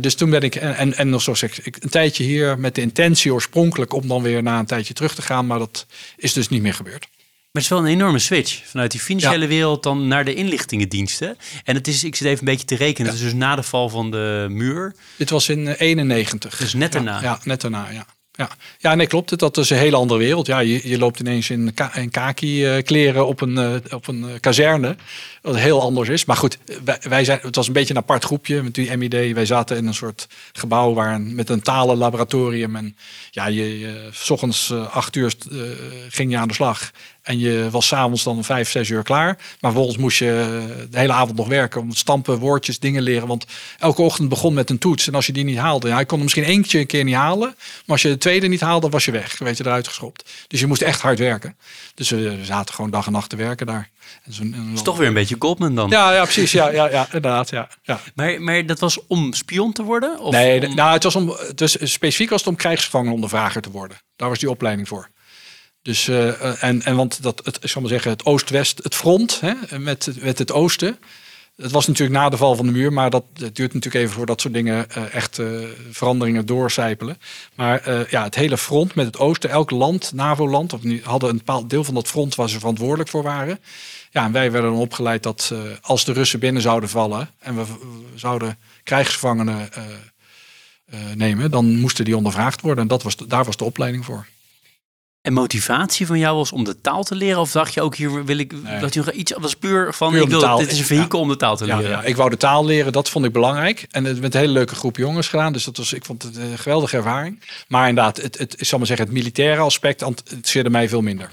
[0.00, 3.32] dus toen ben ik, en, en nog zoals ik, een tijdje hier met de intentie
[3.32, 5.46] oorspronkelijk om dan weer na een tijdje terug te gaan.
[5.46, 5.86] Maar dat
[6.16, 7.06] is dus niet meer gebeurd.
[7.54, 9.48] Maar het is wel een enorme switch vanuit die financiële ja.
[9.48, 11.36] wereld dan naar de inlichtingendiensten.
[11.64, 13.16] En het is, ik zit even een beetje te rekenen, ja.
[13.16, 14.94] het is dus na de val van de muur.
[15.16, 16.56] Dit was in 91.
[16.56, 17.14] Dus net daarna.
[17.14, 18.06] Ja, ja net daarna, ja.
[18.36, 18.48] Ja.
[18.78, 19.38] ja, nee, klopt.
[19.38, 20.46] Dat is een hele andere wereld.
[20.46, 24.96] Ja, je, je loopt ineens in, ka in kaki-kleren op een, uh, op een kazerne.
[25.44, 26.24] Wat heel anders is.
[26.24, 26.58] Maar goed,
[27.00, 29.32] wij, zijn, het was een beetje een apart groepje met die MID.
[29.32, 32.76] Wij zaten in een soort gebouw waar een, met een talenlaboratorium.
[32.76, 32.96] En
[33.30, 35.62] ja, je, s ochtends uh, acht uur uh,
[36.08, 36.90] ging je aan de slag.
[37.22, 39.26] En je was s'avonds dan vijf, zes uur klaar.
[39.36, 41.80] Maar vervolgens moest je de hele avond nog werken.
[41.80, 43.28] Om stampen, woordjes, dingen leren.
[43.28, 43.46] Want
[43.78, 45.06] elke ochtend begon met een toets.
[45.06, 47.14] En als je die niet haalde, ja, ik kon er misschien eentje een keer niet
[47.14, 47.54] halen.
[47.56, 49.38] Maar als je de tweede niet haalde, was je weg.
[49.38, 50.30] Weet je, eruit geschopt.
[50.48, 51.56] Dus je moest echt hard werken.
[51.94, 53.92] Dus we zaten gewoon dag en nacht te werken daar.
[54.74, 55.90] Is toch weer een beetje Goldman dan.
[55.90, 56.52] Ja, ja precies.
[56.52, 57.50] Ja, ja, ja inderdaad.
[57.50, 58.00] Ja, ja.
[58.14, 60.18] Maar, maar dat was om spion te worden?
[60.18, 60.74] Of nee, om...
[60.74, 63.96] nou, het was om, was, specifiek was het om krijgsgevangenondervrager te worden.
[64.16, 65.10] Daar was die opleiding voor.
[65.82, 69.40] Dus, uh, en, en want dat, het, ik zal maar zeggen, het Oost-West, het front
[69.40, 70.98] hè, met, met het oosten.
[71.56, 74.26] Het was natuurlijk na de val van de muur, maar dat, duurt natuurlijk even voor
[74.26, 77.18] dat soort dingen uh, echt uh, veranderingen doorcijpelen.
[77.54, 81.70] Maar uh, ja, het hele front met het oosten, elk land, NAVO-land, hadden een bepaald
[81.70, 83.58] deel van dat front waar ze verantwoordelijk voor waren.
[84.10, 87.64] Ja, en wij werden dan opgeleid dat als de Russen binnen zouden vallen en we,
[87.64, 89.68] we zouden krijgsgevangenen
[91.14, 92.82] nemen, dan moesten die ondervraagd worden.
[92.82, 94.26] En dat was, daar was de opleiding voor.
[95.24, 97.40] En motivatie van jou was om de taal te leren?
[97.40, 98.80] Of dacht je ook hier wil ik nee.
[98.80, 101.18] dat je nog iets was puur van puur ik wil, taal, dit is een vehikel
[101.18, 101.24] ja.
[101.24, 101.82] om de taal te leren?
[101.82, 103.86] Ja, ja, ik wou de taal leren, dat vond ik belangrijk.
[103.90, 105.52] En het met een hele leuke groep jongens gedaan.
[105.52, 107.42] Dus dat was, ik vond het een geweldige ervaring.
[107.68, 111.30] Maar inderdaad, het, het, ik zal maar zeggen, het militaire aspect interesseerde mij veel minder.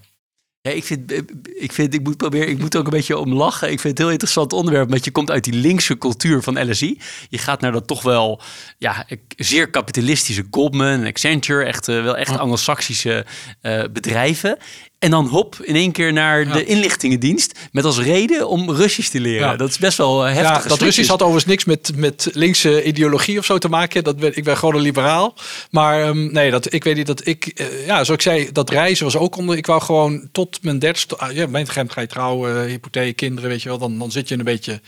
[0.63, 1.11] Ja, ik vind,
[1.43, 3.71] ik vind, ik moet proberen, ik moet ook een beetje om lachen.
[3.71, 6.69] Ik vind het een heel interessant onderwerp, want je komt uit die linkse cultuur van
[6.69, 6.99] LSI.
[7.29, 8.41] Je gaat naar dat toch wel,
[8.77, 13.25] ja, zeer kapitalistische Goldman, Accenture, echt uh, wel echt Anglo-Saxische
[13.61, 14.57] uh, bedrijven.
[15.01, 16.53] En dan hop, in één keer naar ja.
[16.53, 17.59] de inlichtingendienst.
[17.71, 19.47] Met als reden om Russisch te leren.
[19.47, 19.55] Ja.
[19.55, 20.63] Dat is best wel heftig.
[20.63, 24.03] Ja, dat Russisch had overigens niks met, met linkse ideologie of zo te maken.
[24.03, 25.33] Dat ben, ik ben gewoon een liberaal.
[25.71, 27.51] Maar um, nee, dat, ik weet niet dat ik...
[27.55, 29.57] Uh, ja, zoals ik zei, dat reizen was ook onder...
[29.57, 31.17] Ik wou gewoon tot mijn dertigste...
[31.23, 33.77] Uh, ja, mijn ga je trouwen, hypotheek, kinderen, weet je wel.
[33.77, 34.81] Dan, dan zit je een beetje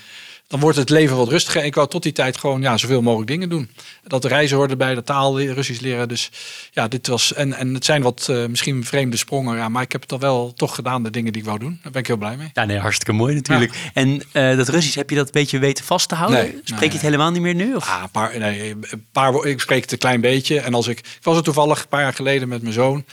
[0.48, 1.64] dan wordt het leven wat rustiger.
[1.64, 3.70] Ik wou tot die tijd gewoon ja, zoveel mogelijk dingen doen.
[4.04, 6.08] Dat reizen hoorde bij de taal, Russisch leren.
[6.08, 6.32] Dus
[6.72, 7.34] ja, dit was.
[7.34, 9.58] En, en het zijn wat uh, misschien vreemde sprongen.
[9.58, 11.80] Ja, maar ik heb het al wel toch gedaan, de dingen die ik wou doen.
[11.84, 12.50] Daar ben ik heel blij mee.
[12.54, 13.74] Ja, nee, hartstikke mooi natuurlijk.
[13.74, 13.80] Ja.
[13.94, 16.40] En uh, dat Russisch, heb je dat een beetje weten vast te houden?
[16.40, 17.76] Nee, spreek je het helemaal niet meer nu?
[17.76, 17.88] Of?
[17.88, 20.60] Ja, een paar, nee, een paar, ik spreek het een klein beetje.
[20.60, 23.06] En als ik, ik was er toevallig een paar jaar geleden met mijn zoon.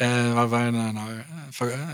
[0.00, 1.26] Uh, waar we naar, naar,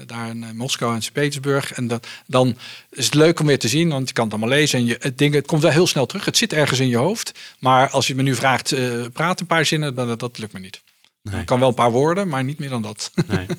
[0.07, 1.73] daar in Moskou en Sint-Petersburg.
[1.73, 2.57] En dat, dan
[2.91, 4.79] is het leuk om weer te zien, want je kan het allemaal lezen.
[4.79, 6.25] En je, het, ding, het komt wel heel snel terug.
[6.25, 7.39] Het zit ergens in je hoofd.
[7.59, 10.53] Maar als je me nu vraagt, uh, praat een paar zinnen, dan dat, dat lukt
[10.53, 10.83] me niet.
[11.23, 11.41] Nee.
[11.41, 13.11] Ik kan wel een paar woorden, maar niet meer dan dat.
[13.27, 13.47] Nee.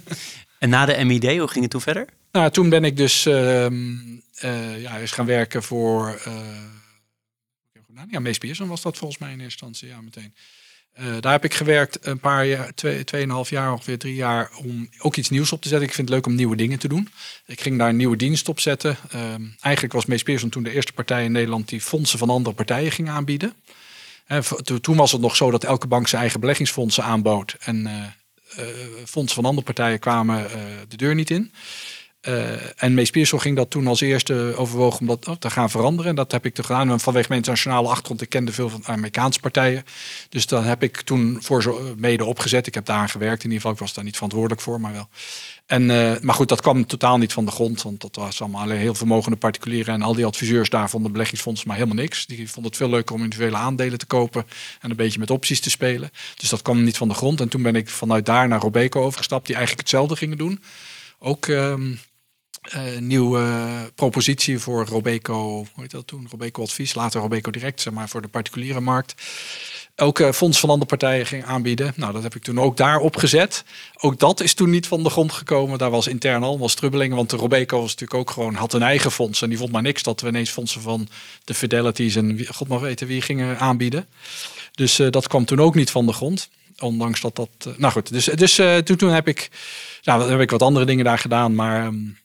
[0.59, 2.05] En na de MID, hoe ging het toen verder?
[2.31, 3.67] Nou, toen ben ik dus uh,
[4.81, 6.21] ja, eens gaan werken voor...
[8.09, 10.33] ja, Mees Pierson was dat volgens mij in eerste instantie, ja, meteen.
[11.19, 15.15] Daar heb ik gewerkt een paar jaar, twee, tweeënhalf jaar, ongeveer drie jaar, om ook
[15.15, 15.87] iets nieuws op te zetten.
[15.87, 17.09] Ik vind het leuk om nieuwe dingen te doen.
[17.45, 18.97] Ik ging daar een nieuwe dienst op zetten.
[19.09, 22.55] Ehm, eigenlijk was Mees Pearson toen de eerste partij in Nederland die fondsen van andere
[22.55, 23.53] partijen ging aanbieden.
[24.81, 27.55] toen was het nog zo dat elke bank zijn eigen beleggingsfondsen aanbood.
[27.59, 27.89] En
[29.05, 30.47] fondsen van andere partijen kwamen
[30.87, 31.51] de deur niet in.
[32.27, 35.69] Uh, en Mees Piersel ging dat toen als eerste overwogen om dat oh, te gaan
[35.69, 36.09] veranderen.
[36.09, 36.89] En dat heb ik toen gedaan.
[36.89, 39.83] En vanwege mijn internationale achtergrond, ik kende veel van Amerikaanse partijen.
[40.29, 42.67] Dus dan heb ik toen voor zo mede opgezet.
[42.67, 43.71] Ik heb daar gewerkt in ieder geval.
[43.71, 45.07] Ik was daar niet verantwoordelijk voor, maar wel.
[45.65, 47.81] En, uh, maar goed, dat kwam totaal niet van de grond.
[47.81, 49.93] Want dat was allemaal alleen heel vermogende particulieren.
[49.93, 52.25] En al die adviseurs daar vonden beleggingsfondsen maar helemaal niks.
[52.25, 54.45] Die vonden het veel leuker om individuele aandelen te kopen.
[54.81, 56.11] En een beetje met opties te spelen.
[56.35, 57.41] Dus dat kwam niet van de grond.
[57.41, 59.45] En toen ben ik vanuit daar naar Robeco overgestapt.
[59.45, 60.63] Die eigenlijk hetzelfde gingen doen.
[61.19, 61.47] Ook...
[61.47, 61.91] Ehm,
[62.75, 66.27] uh, nieuwe propositie voor Robeco, hoe heet dat toen?
[66.31, 69.15] Robeco Advies, later Robeco Direct, zeg maar voor de particuliere markt.
[69.99, 71.93] Uh, fonds van andere partijen ging aanbieden.
[71.95, 73.63] Nou, dat heb ik toen ook daar opgezet.
[73.97, 75.77] Ook dat is toen niet van de grond gekomen.
[75.77, 78.81] Daar was intern al was strubbelingen, want de Robeco was natuurlijk ook gewoon had een
[78.81, 81.07] eigen fonds en die vond maar niks dat we ineens fondsen van
[81.43, 84.07] de Fidelities en god mag weten wie gingen aanbieden.
[84.71, 86.49] Dus uh, dat kwam toen ook niet van de grond.
[86.79, 87.49] Ondanks dat dat.
[87.77, 89.49] nou goed, dus, dus toen, toen heb ik.
[90.03, 91.55] Nou, heb ik wat andere dingen daar gedaan.
[91.55, 92.17] Maar um,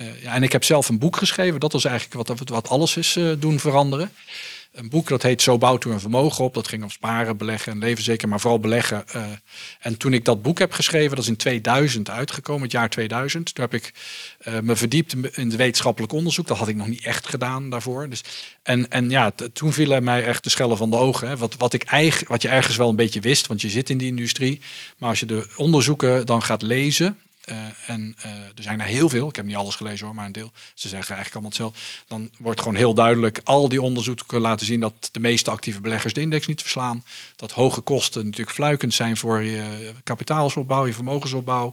[0.00, 1.60] uh, ja, en ik heb zelf een boek geschreven.
[1.60, 4.12] Dat was eigenlijk wat, wat alles is uh, doen veranderen.
[4.72, 6.54] Een boek dat heet Zo bouwt u een vermogen op.
[6.54, 9.04] Dat ging om sparen, beleggen en leven zeker, maar vooral beleggen.
[9.16, 9.24] Uh,
[9.80, 13.54] en toen ik dat boek heb geschreven, dat is in 2000 uitgekomen, het jaar 2000.
[13.54, 13.92] Toen heb ik
[14.62, 16.46] me verdiept in het wetenschappelijk onderzoek.
[16.46, 18.08] Dat had ik nog niet echt gedaan daarvoor.
[18.08, 18.24] Dus,
[18.62, 21.28] en, en ja, toen vielen mij echt de schellen van de ogen.
[21.28, 21.36] Hè.
[21.36, 24.08] Wat, wat, ik wat je ergens wel een beetje wist, want je zit in die
[24.08, 24.60] industrie.
[24.98, 27.18] Maar als je de onderzoeken dan gaat lezen,
[27.50, 30.26] uh, en uh, er zijn er heel veel, ik heb niet alles gelezen hoor, maar
[30.26, 30.52] een deel.
[30.74, 31.78] Ze zeggen eigenlijk allemaal hetzelfde.
[32.08, 36.12] Dan wordt gewoon heel duidelijk, al die onderzoeken laten zien dat de meeste actieve beleggers
[36.12, 37.04] de index niet verslaan.
[37.36, 41.72] Dat hoge kosten natuurlijk fluikend zijn voor je kapitaalsopbouw, je vermogensopbouw.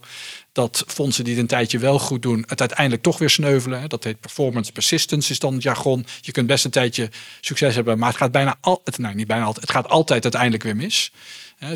[0.52, 3.90] Dat fondsen die het een tijdje wel goed doen, het uiteindelijk toch weer sneuvelen.
[3.90, 6.06] Dat heet performance persistence, is dan het jargon.
[6.22, 7.10] Je kunt best een tijdje
[7.42, 10.64] succes hebben, maar het gaat bijna altijd, nee, niet bijna altijd, het gaat altijd uiteindelijk
[10.64, 11.12] weer mis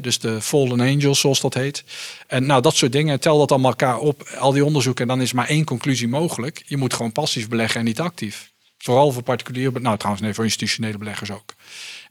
[0.01, 1.83] dus de Fallen Angels, zoals dat heet.
[2.27, 5.01] En nou, dat soort dingen, tel dat allemaal elkaar op, al die onderzoeken.
[5.01, 6.63] En dan is maar één conclusie mogelijk.
[6.65, 8.51] Je moet gewoon passief beleggen en niet actief.
[8.77, 11.53] Vooral voor particuliere, nou trouwens nee, voor institutionele beleggers ook.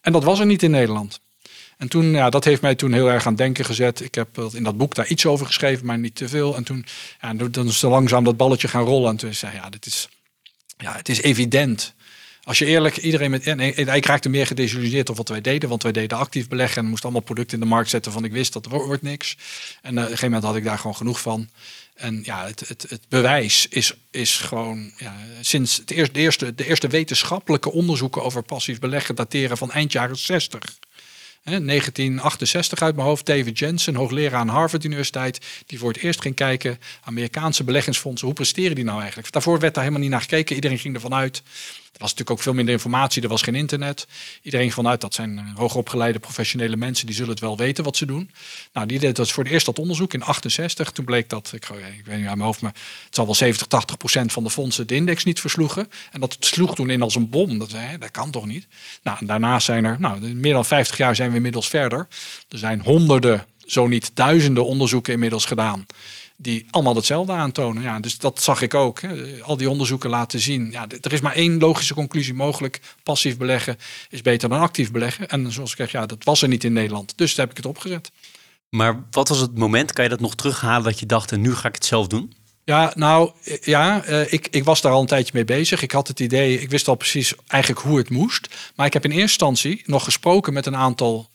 [0.01, 1.21] En dat was er niet in Nederland.
[1.77, 4.01] En toen, ja, dat heeft mij toen heel erg aan denken gezet.
[4.01, 6.57] Ik heb in dat boek daar iets over geschreven, maar niet te veel.
[6.57, 6.85] En toen,
[7.21, 9.11] ja, dan is langzaam dat balletje gaan rollen.
[9.11, 10.09] En toen zei ja, dit is,
[10.77, 11.95] ja, het is evident
[12.45, 13.47] als je eerlijk, iedereen met.
[13.47, 15.69] En ik raakte meer gedesillusioneerd op wat wij deden.
[15.69, 18.33] Want wij deden actief beleggen en moesten allemaal producten in de markt zetten van ik
[18.33, 19.37] wist dat wordt niks.
[19.83, 21.49] En uh, op een gegeven moment had ik daar gewoon genoeg van.
[21.95, 26.67] En ja, het, het, het bewijs is, is gewoon ja, sinds het de, eerste, de
[26.67, 30.79] eerste wetenschappelijke onderzoeken over passief beleggen dateren van eind jaren 60.
[31.45, 36.35] 1968 uit mijn hoofd, David Jensen, hoogleraar aan Harvard Universiteit, die voor het eerst ging
[36.35, 39.33] kijken, Amerikaanse beleggingsfondsen, hoe presteren die nou eigenlijk?
[39.33, 41.43] Daarvoor werd daar helemaal niet naar gekeken, iedereen ging ervan uit
[41.93, 44.07] er was natuurlijk ook veel minder informatie, er was geen internet.
[44.43, 48.07] Iedereen vanuit dat zijn eh, hoogopgeleide professionele mensen, die zullen het wel weten wat ze
[48.07, 48.31] doen.
[48.73, 50.91] Nou, die deed dat voor het eerst dat onderzoek in 68.
[50.91, 52.75] Toen bleek dat, ik, ik weet niet aan mijn hoofd, maar
[53.05, 55.91] het zal wel 70, 80 procent van de fondsen de index niet versloegen.
[56.11, 57.59] En dat sloeg toen in als een bom.
[57.59, 58.67] Dat, dat kan toch niet?
[59.03, 62.09] Nou, en daarnaast zijn er, nou, meer dan 50 jaar zijn we inmiddels verder.
[62.49, 65.87] Er zijn honderden, zo niet duizenden onderzoeken inmiddels gedaan
[66.43, 67.83] die allemaal hetzelfde aantonen.
[67.83, 69.01] Ja, dus dat zag ik ook.
[69.01, 69.43] Hè.
[69.43, 70.71] Al die onderzoeken laten zien.
[70.71, 72.81] Ja, er is maar één logische conclusie mogelijk.
[73.03, 73.77] Passief beleggen
[74.11, 75.29] is beter dan actief beleggen.
[75.29, 77.19] En zoals ik zeg, ja, dat was er niet in Nederland.
[77.19, 78.11] Dus daar heb ik het opgezet.
[78.69, 81.55] Maar wat was het moment, kan je dat nog terughalen, dat je dacht, en nu
[81.55, 82.33] ga ik het zelf doen?
[82.65, 85.83] Ja, nou ja, eh, ik, ik was daar al een tijdje mee bezig.
[85.83, 88.49] Ik had het idee, ik wist al precies eigenlijk hoe het moest.
[88.77, 91.31] Maar ik heb in eerste instantie nog gesproken met een aantal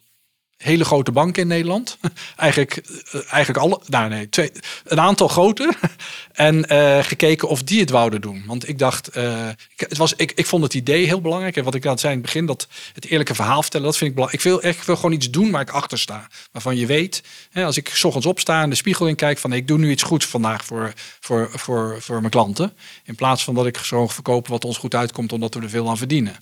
[0.58, 1.98] hele grote banken in Nederland.
[2.36, 4.52] eigenlijk, eh, eigenlijk alle, nou nee, twee,
[4.84, 5.74] een aantal grote.
[6.34, 8.44] en uh, gekeken of die het wouden doen.
[8.46, 11.58] Want ik dacht, uh, ik, het was, ik, ik vond het idee heel belangrijk.
[11.58, 14.10] En wat ik aan zei in het begin, dat het eerlijke verhaal vertellen, dat vind
[14.10, 14.44] ik belangrijk.
[14.44, 16.28] Ik wil, echt, wil gewoon iets doen waar ik achter sta.
[16.52, 19.54] Waarvan je weet, hè, als ik s ochtends opsta en de spiegel in kijk, van
[19.54, 22.74] ik doe nu iets goeds vandaag voor, voor, voor, voor mijn klanten.
[23.04, 25.90] In plaats van dat ik zo verkopen wat ons goed uitkomt, omdat we er veel
[25.90, 26.36] aan verdienen.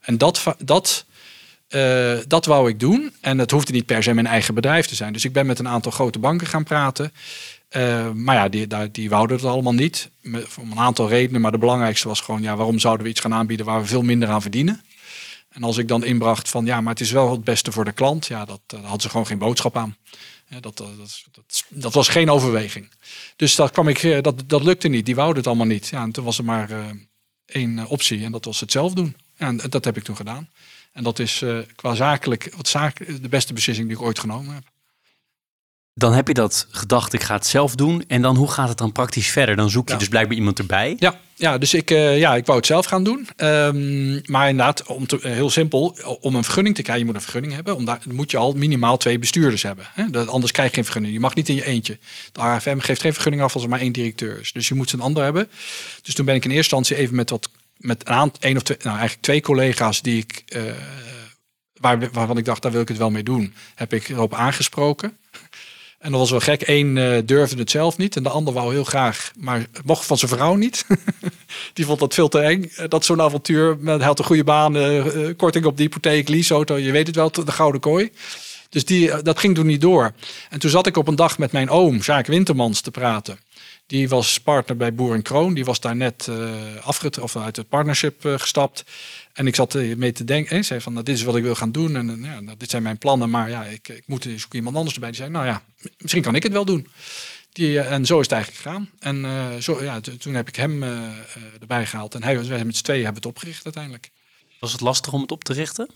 [0.00, 1.04] En dat, dat
[1.74, 3.12] uh, dat wou ik doen.
[3.20, 5.12] En het hoefde niet per se mijn eigen bedrijf te zijn.
[5.12, 7.12] Dus ik ben met een aantal grote banken gaan praten.
[7.70, 10.10] Uh, maar ja, die, wouden het allemaal niet.
[10.60, 11.40] Om een aantal redenen.
[11.40, 14.02] Maar de belangrijkste was gewoon, ja, waarom zouden we iets gaan aanbieden waar we veel
[14.02, 14.82] minder aan verdienen?
[15.48, 17.92] En als ik dan inbracht van, ja, maar het is wel het beste voor de
[17.92, 18.26] klant.
[18.26, 19.96] Ja, dat, uh, hadden ze gewoon geen boodschap aan.
[20.48, 20.76] Dat, dat,
[21.32, 22.90] dat, dat, was geen overweging.
[23.36, 25.06] Dus dat, kwam ik, dat, dat lukte niet.
[25.06, 25.88] Die wouden het allemaal niet.
[25.88, 26.70] Ja, en toen was er maar
[27.46, 28.24] één optie.
[28.24, 29.16] En dat was het zelf doen.
[29.36, 30.48] En dat heb ik toen gedaan.
[30.94, 34.54] En dat is uh, qua zakelijk wat zaak, de beste beslissing die ik ooit genomen
[34.54, 34.64] heb.
[35.96, 38.04] Dan heb je dat gedacht, ik ga het zelf doen.
[38.08, 39.56] En dan hoe gaat het dan praktisch verder?
[39.56, 40.96] Dan zoek je dus blijkbaar iemand erbij.
[40.98, 43.28] Ja, ja dus ik, uh, ja, ik wou het zelf gaan doen.
[43.36, 47.26] Um, maar inderdaad, om te, heel simpel, om een vergunning te krijgen, je moet een
[47.26, 47.76] vergunning hebben.
[47.76, 49.84] Om daar moet je al minimaal twee bestuurders hebben.
[49.92, 50.10] Hè?
[50.10, 51.14] Dat, anders krijg je geen vergunning.
[51.14, 51.98] Je mag niet in je eentje.
[52.32, 54.52] De AFM geeft geen vergunning af als er maar één directeur is.
[54.52, 55.48] Dus je moet een ander hebben.
[56.02, 57.48] Dus toen ben ik in eerste instantie even met wat
[57.84, 60.62] met een één of twee, nou eigenlijk twee collega's die ik, uh,
[61.72, 65.18] waar, waarvan ik dacht, daar wil ik het wel mee doen, heb ik erop aangesproken.
[65.98, 66.68] En dat was wel gek.
[66.68, 70.18] Eén uh, durfde het zelf niet en de ander wou heel graag, maar mocht van
[70.18, 70.86] zijn vrouw niet.
[71.72, 72.72] die vond dat veel te eng.
[72.88, 73.76] Dat zo'n avontuur.
[73.84, 74.72] Hij had een goede baan,
[75.36, 76.78] korting op de hypotheek, leaseauto.
[76.78, 78.10] Je weet het wel, de gouden kooi.
[78.68, 80.12] Dus die, dat ging toen niet door.
[80.50, 83.38] En toen zat ik op een dag met mijn oom, Jacques Wintermans, te praten.
[83.86, 85.54] Die was partner bij Boer en Kroon.
[85.54, 88.84] Die was daar net uh, afget of uit het partnership uh, gestapt.
[89.32, 90.56] En ik zat mee te denken.
[90.56, 91.96] En zei van, nou, dit is wat ik wil gaan doen.
[91.96, 93.30] En ja, nou, dit zijn mijn plannen.
[93.30, 95.10] Maar ja, ik, ik moet zoeken iemand anders erbij.
[95.10, 95.62] Die zei, nou ja,
[95.98, 96.88] misschien kan ik het wel doen.
[97.52, 98.90] Die, en zo is het eigenlijk gegaan.
[98.98, 100.82] En zo, ja, toen heb ik hem
[101.60, 102.14] erbij gehaald.
[102.14, 104.10] En hij, wij met z'n tweeën hebben het opgericht uiteindelijk.
[104.60, 105.88] Was het lastig om het op te richten?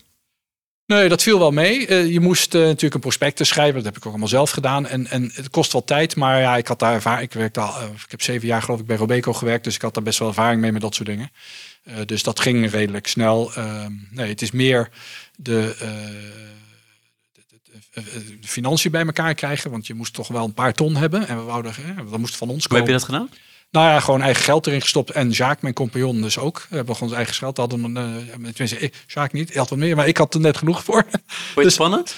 [0.95, 1.87] Nee, dat viel wel mee.
[1.87, 3.75] Uh, je moest uh, natuurlijk een prospectus schrijven.
[3.75, 4.87] Dat heb ik ook allemaal zelf gedaan.
[4.87, 6.15] En, en het kost wel tijd.
[6.15, 7.23] Maar ja, ik had daar ervaring.
[7.23, 9.63] Ik, werkte al, uh, ik heb zeven jaar geloof ik bij Robeco gewerkt.
[9.63, 11.31] Dus ik had daar best wel ervaring mee met dat soort dingen.
[12.05, 13.53] dus dat ging redelijk snel.
[13.53, 14.89] Ehm, nee, het is meer
[15.35, 15.75] de,
[17.93, 18.01] de,
[18.41, 19.71] de, financiën bij elkaar krijgen.
[19.71, 21.27] Want je moest toch wel een paar ton hebben.
[21.27, 21.73] En we wouden,
[22.09, 22.85] dat moest van ons komen.
[22.85, 23.29] Hoe heb je dat gedaan?
[23.71, 25.11] Nou ja, gewoon eigen geld erin gestopt.
[25.11, 26.65] En Jacques, mijn compagnon, dus ook.
[26.69, 27.57] We hebben gewoon ons eigen geld.
[27.57, 29.49] Hadden, uh, tenminste, ik, Jacques niet.
[29.49, 31.05] Hij had wat meer, maar ik had er net genoeg voor.
[31.11, 32.15] Vond je dus, spannend?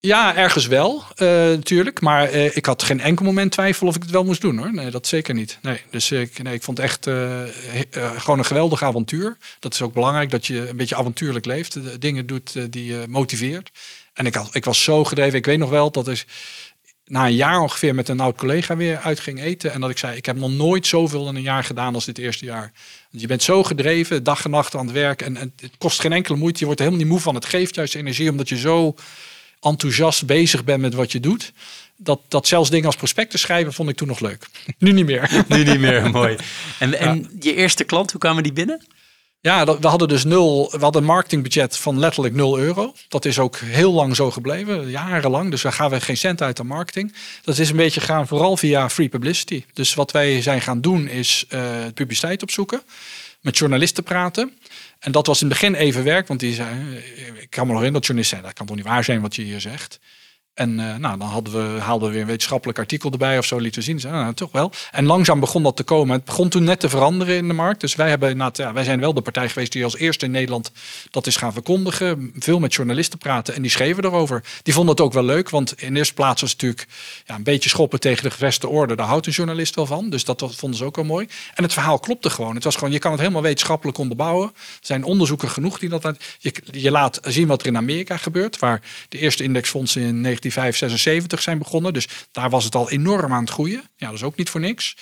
[0.00, 2.00] Ja, ergens wel, uh, natuurlijk.
[2.00, 4.74] Maar uh, ik had geen enkel moment twijfel of ik het wel moest doen, hoor.
[4.74, 5.58] Nee, dat zeker niet.
[5.62, 7.04] Nee, dus ik, nee, ik vond het echt
[8.22, 9.36] gewoon een geweldig avontuur.
[9.58, 11.72] Dat is ook belangrijk, dat je een beetje avontuurlijk leeft.
[11.72, 13.70] De dingen doet die je motiveert.
[14.12, 15.38] En ik, had, ik was zo gedreven.
[15.38, 16.26] Ik weet nog wel dat is
[17.08, 19.72] na een jaar ongeveer met een oud collega weer uit ging eten.
[19.72, 22.18] En dat ik zei, ik heb nog nooit zoveel in een jaar gedaan als dit
[22.18, 22.72] eerste jaar.
[23.10, 25.22] Want je bent zo gedreven, dag en nacht aan het werk.
[25.22, 26.58] En, en het kost geen enkele moeite.
[26.58, 27.34] Je wordt er helemaal niet moe van.
[27.34, 28.94] Het geeft juist energie omdat je zo
[29.60, 31.52] enthousiast bezig bent met wat je doet.
[31.96, 34.46] Dat, dat zelfs dingen als prospecten schrijven vond ik toen nog leuk.
[34.78, 35.44] nu niet meer.
[35.48, 36.36] nu niet meer, mooi.
[36.78, 38.86] En, en je eerste klant, hoe kwamen die binnen?
[39.48, 42.94] Ja, we hadden dus nul, we hadden een marketingbudget van letterlijk 0 euro.
[43.08, 45.50] Dat is ook heel lang zo gebleven, jarenlang.
[45.50, 47.14] Dus daar gaan we geen cent uit aan marketing.
[47.42, 49.64] Dat is een beetje gaan vooral via free publicity.
[49.72, 51.60] Dus wat wij zijn gaan doen is uh,
[51.94, 52.82] publiciteit opzoeken,
[53.40, 54.58] met journalisten praten.
[54.98, 56.96] En dat was in het begin even werk, want die zei,
[57.40, 59.36] ik kan me nog in dat journalisten zei, dat kan toch niet waar zijn wat
[59.36, 59.98] je hier zegt.
[60.58, 63.58] En uh, nou, dan hadden we, haalden we weer een wetenschappelijk artikel erbij of zo,
[63.58, 64.00] lieten zien.
[64.02, 64.72] Nou, toch wel.
[64.90, 66.16] En langzaam begon dat te komen.
[66.16, 67.80] Het begon toen net te veranderen in de markt.
[67.80, 70.30] Dus wij, hebben, nou, ja, wij zijn wel de partij geweest die als eerste in
[70.30, 70.70] Nederland
[71.10, 72.32] dat is gaan verkondigen.
[72.38, 74.44] Veel met journalisten praten en die schreven erover.
[74.62, 76.88] Die vonden het ook wel leuk, want in eerste plaats was het natuurlijk
[77.26, 78.96] ja, een beetje schoppen tegen de geveste orde.
[78.96, 80.10] Daar houdt een journalist wel van.
[80.10, 81.28] Dus dat, dat vonden ze ook wel mooi.
[81.54, 82.54] En het verhaal klopte gewoon.
[82.54, 84.48] Het was gewoon, je kan het helemaal wetenschappelijk onderbouwen.
[84.48, 86.16] Er zijn onderzoeken genoeg die dat...
[86.38, 90.46] Je, je laat zien wat er in Amerika gebeurt, waar de eerste indexfondsen in 19
[90.54, 91.92] 1975 zijn begonnen.
[91.92, 93.82] Dus daar was het al enorm aan het groeien.
[93.96, 94.96] Ja, dat is ook niet voor niks.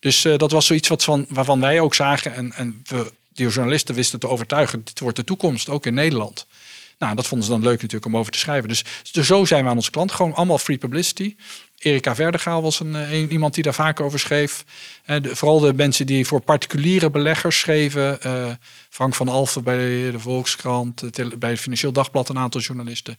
[0.00, 2.34] Dus uh, dat was zoiets wat van, waarvan wij ook zagen.
[2.34, 4.84] En, en we, die journalisten wisten te overtuigen.
[4.84, 6.46] Dit wordt de toekomst, ook in Nederland.
[6.98, 8.68] Nou, dat vonden ze dan leuk natuurlijk om over te schrijven.
[8.68, 10.12] Dus, dus zo zijn we aan onze klant.
[10.12, 11.36] Gewoon allemaal free publicity.
[11.78, 14.64] Erika Verdegaal was een, eh, een, iemand die daar vaak over schreef.
[15.06, 18.18] Uh, de, vooral de mensen die voor particuliere beleggers schreven.
[18.90, 21.02] Frank van Alphen bij de Volkskrant,
[21.38, 23.18] bij het Financieel Dagblad een aantal journalisten.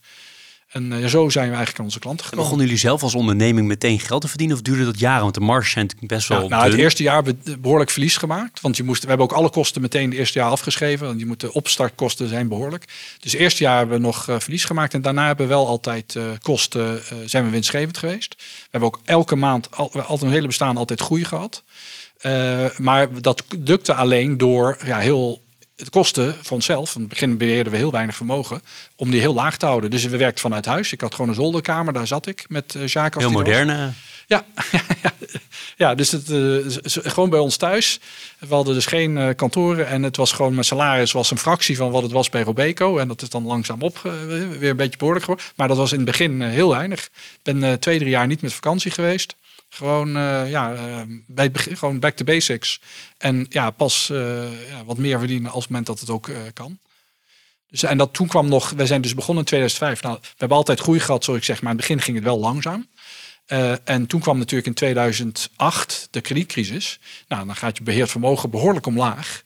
[0.72, 2.44] En uh, zo zijn we eigenlijk aan onze klanten gekomen.
[2.44, 5.22] Begonnen jullie zelf als onderneming meteen geld te verdienen of duurde dat jaren?
[5.22, 6.42] Want de marge zijn best wel.
[6.42, 8.60] Ja, nou, het eerste jaar hebben we behoorlijk verlies gemaakt.
[8.60, 11.06] Want je moest, we hebben ook alle kosten meteen het eerste jaar afgeschreven.
[11.06, 12.84] Want je moet de opstartkosten zijn behoorlijk.
[13.20, 14.94] Dus het eerste jaar hebben we nog uh, verlies gemaakt.
[14.94, 18.34] En daarna hebben we wel altijd uh, kosten, zijn we winstgevend geweest.
[18.38, 21.62] We hebben ook elke maand, al, altijd een hele bestaan, altijd groei gehad.
[22.76, 25.42] maar dat lukte alleen door ja, heel
[25.76, 28.62] het kostte voor onszelf, in het begin beheerden we heel weinig vermogen,
[28.96, 29.90] om die heel laag te houden.
[29.90, 30.92] Dus we werkten vanuit huis.
[30.92, 33.24] Ik had gewoon een zolderkamer, daar zat ik met uh, Jacques.
[33.24, 33.90] Heel moderne.
[34.26, 34.44] Ja,
[35.76, 38.00] ja, dus het, uh, gewoon bij ons thuis.
[38.38, 41.76] We hadden dus geen uh, kantoren en het was gewoon mijn salaris was een fractie
[41.76, 42.98] van wat het was bij Robeco.
[42.98, 43.98] En dat is dan langzaam op,
[44.58, 45.50] weer een beetje behoorlijk geworden.
[45.56, 47.04] Maar dat was in het begin heel weinig.
[47.04, 49.34] Ik ben twee, drie jaar niet met vakantie geweest.
[49.74, 52.80] Gewoon, uh, ja, uh, bij gewoon back to basics.
[53.18, 56.78] En ja, pas uh, ja, wat meer verdienen als het moment dat het ook kan.
[57.68, 60.02] Dus, en dat toen kwam nog, wij zijn dus begonnen in 2005.
[60.02, 62.26] Nou, we hebben altijd groei gehad, zoals ik zeg, maar in het begin ging het
[62.26, 62.88] wel langzaam.
[63.84, 66.98] en toen kwam natuurlijk in 2008 de kredietcrisis.
[67.28, 69.42] Nou, dan gaat je beheerd vermogen behoorlijk omlaag.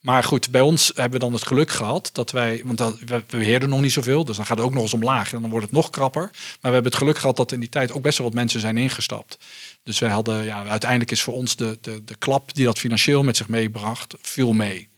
[0.00, 3.68] Maar goed, bij ons hebben we dan het geluk gehad dat wij, want we beheerden
[3.68, 5.74] nog niet zoveel, dus dan gaat het ook nog eens omlaag en dan wordt het
[5.74, 6.22] nog krapper.
[6.22, 8.60] Maar we hebben het geluk gehad dat in die tijd ook best wel wat mensen
[8.60, 9.38] zijn ingestapt.
[9.82, 13.22] Dus wij hadden, ja, uiteindelijk is voor ons de, de, de klap die dat financieel
[13.22, 14.88] met zich meebracht, veel mee.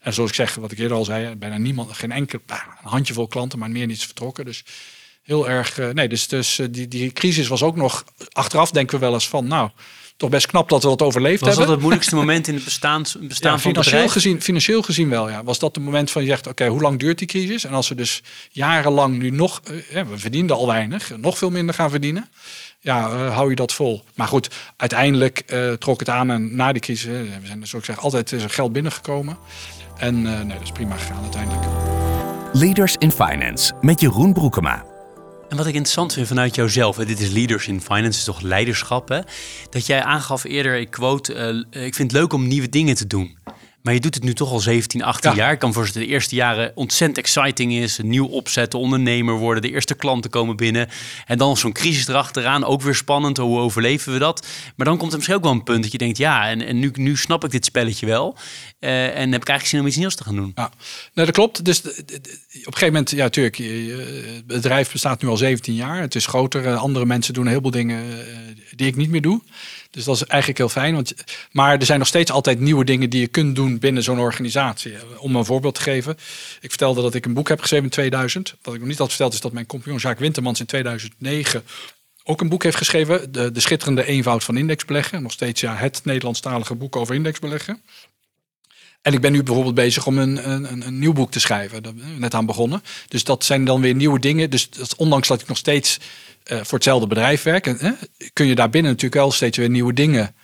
[0.00, 3.26] En zoals ik zeg, wat ik eerder al zei, bijna niemand, geen enkel, een handjevol
[3.26, 4.44] klanten, maar meer niet vertrokken.
[4.44, 4.64] Dus
[5.22, 8.98] heel erg, uh, nee, dus, dus uh, die, die crisis was ook nog, achteraf denken
[8.98, 9.70] we wel eens van, nou,
[10.18, 11.58] toch best knap dat we dat overleefd was hebben.
[11.58, 15.08] Was dat het moeilijkste moment in het bestaan, bestaan ja, van financieel gezien, financieel gezien
[15.08, 15.44] wel, ja.
[15.44, 17.64] Was dat het moment van je zegt, oké, okay, hoe lang duurt die crisis?
[17.64, 21.74] En als we dus jarenlang nu nog, uh, we verdienden al weinig, nog veel minder
[21.74, 22.28] gaan verdienen.
[22.80, 24.04] Ja, uh, hou je dat vol.
[24.14, 27.84] Maar goed, uiteindelijk uh, trok het aan en na die crisis, we zijn dus ook
[27.84, 29.38] zeg, altijd is er geld binnengekomen.
[29.96, 31.66] En nee, dat is prima gegaan uiteindelijk.
[32.52, 34.97] Leaders in Finance met Jeroen Broekema.
[35.48, 39.08] En wat ik interessant vind vanuit jouzelf, dit is Leaders in Finance, is toch leiderschap,
[39.08, 39.20] hè?
[39.70, 41.34] Dat jij aangaf eerder, ik quote,
[41.70, 43.38] uh, ik vind het leuk om nieuwe dingen te doen.
[43.88, 45.36] Maar je doet het nu toch al 17, 18 ja.
[45.36, 45.52] jaar.
[45.52, 47.98] Ik kan voor de eerste jaren ontzettend exciting is.
[48.02, 50.88] Nieuw opzetten, ondernemer worden, de eerste klanten komen binnen.
[51.26, 53.36] En dan zo'n crisis erachteraan, ook weer spannend.
[53.36, 54.46] Hoe overleven we dat?
[54.76, 56.78] Maar dan komt er misschien ook wel een punt dat je denkt, ja, en, en
[56.78, 58.36] nu, nu snap ik dit spelletje wel.
[58.80, 60.52] Uh, en heb ik eigenlijk zin om iets nieuws te gaan doen.
[60.54, 60.70] Ja,
[61.14, 61.64] nou, dat klopt.
[61.64, 66.00] Dus op een gegeven moment, ja, natuurlijk, het bedrijf bestaat nu al 17 jaar.
[66.00, 66.76] Het is groter.
[66.76, 68.14] Andere mensen doen een heleboel dingen uh,
[68.76, 69.40] die ik niet meer doe.
[69.90, 70.94] Dus dat is eigenlijk heel fijn.
[70.94, 71.14] Want,
[71.52, 74.94] maar er zijn nog steeds altijd nieuwe dingen die je kunt doen binnen zo'n organisatie.
[75.18, 76.16] Om een voorbeeld te geven.
[76.60, 78.54] Ik vertelde dat ik een boek heb geschreven in 2000.
[78.62, 81.64] Wat ik nog niet had verteld is dat mijn compagnon Jacques Wintermans in 2009
[82.28, 83.32] ook een boek heeft geschreven.
[83.32, 85.22] De, de schitterende eenvoud van indexbeleggen.
[85.22, 87.82] Nog steeds ja, het Nederlandstalige boek over indexbeleggen.
[89.02, 91.82] En ik ben nu bijvoorbeeld bezig om een, een, een nieuw boek te schrijven.
[91.82, 92.82] Daar ben net aan begonnen.
[93.08, 94.50] Dus dat zijn dan weer nieuwe dingen.
[94.50, 95.98] Dus ondanks dat ik nog steeds
[96.46, 97.64] uh, voor hetzelfde bedrijf werk,
[98.32, 100.34] kun je daarbinnen natuurlijk wel steeds weer nieuwe dingen,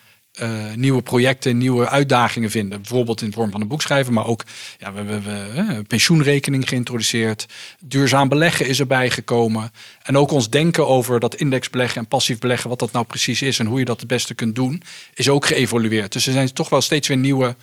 [0.42, 2.80] uh, nieuwe projecten, nieuwe uitdagingen vinden.
[2.80, 4.44] Bijvoorbeeld in de vorm van een boek schrijven, maar ook
[4.78, 7.46] ja, we hebben pensioenrekening geïntroduceerd.
[7.80, 9.70] Duurzaam beleggen is erbij gekomen.
[10.02, 13.58] En ook ons denken over dat indexbeleggen en passief beleggen, wat dat nou precies is
[13.58, 14.82] en hoe je dat het beste kunt doen,
[15.14, 16.12] is ook geëvolueerd.
[16.12, 17.56] Dus er zijn toch wel steeds weer nieuwe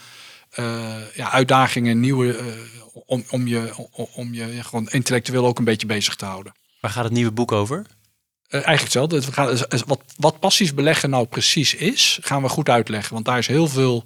[1.13, 2.45] ja, uitdagingen, nieuwe, uh,
[3.05, 6.53] om, om, je, om, om je gewoon intellectueel ook een beetje bezig te houden.
[6.79, 7.77] Waar gaat het nieuwe boek over?
[7.77, 7.87] Uh,
[8.53, 9.21] eigenlijk hetzelfde.
[9.25, 13.13] We gaan, wat, wat passief beleggen nou precies is, gaan we goed uitleggen.
[13.13, 14.03] Want daar is heel veel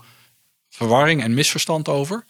[0.69, 2.25] verwarring en misverstand over.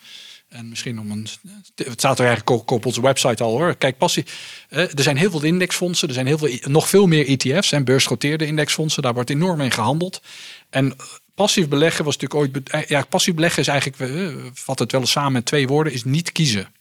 [0.47, 1.28] En misschien om een.
[1.76, 3.76] Het staat er eigenlijk op onze website al hoor.
[3.76, 4.26] Kijk, passie.
[4.70, 6.07] Er zijn heel veel indexfondsen.
[6.07, 9.03] Er zijn heel veel, nog veel meer ETF's en beursgenoteerde indexfondsen.
[9.03, 10.22] Daar wordt enorm in gehandeld.
[10.70, 10.95] En
[11.36, 12.90] passief beleggen was natuurlijk ooit.
[12.90, 13.98] Ja, passief beleggen is eigenlijk.
[13.98, 16.74] We vat het wel eens samen in twee woorden: is niet kiezen.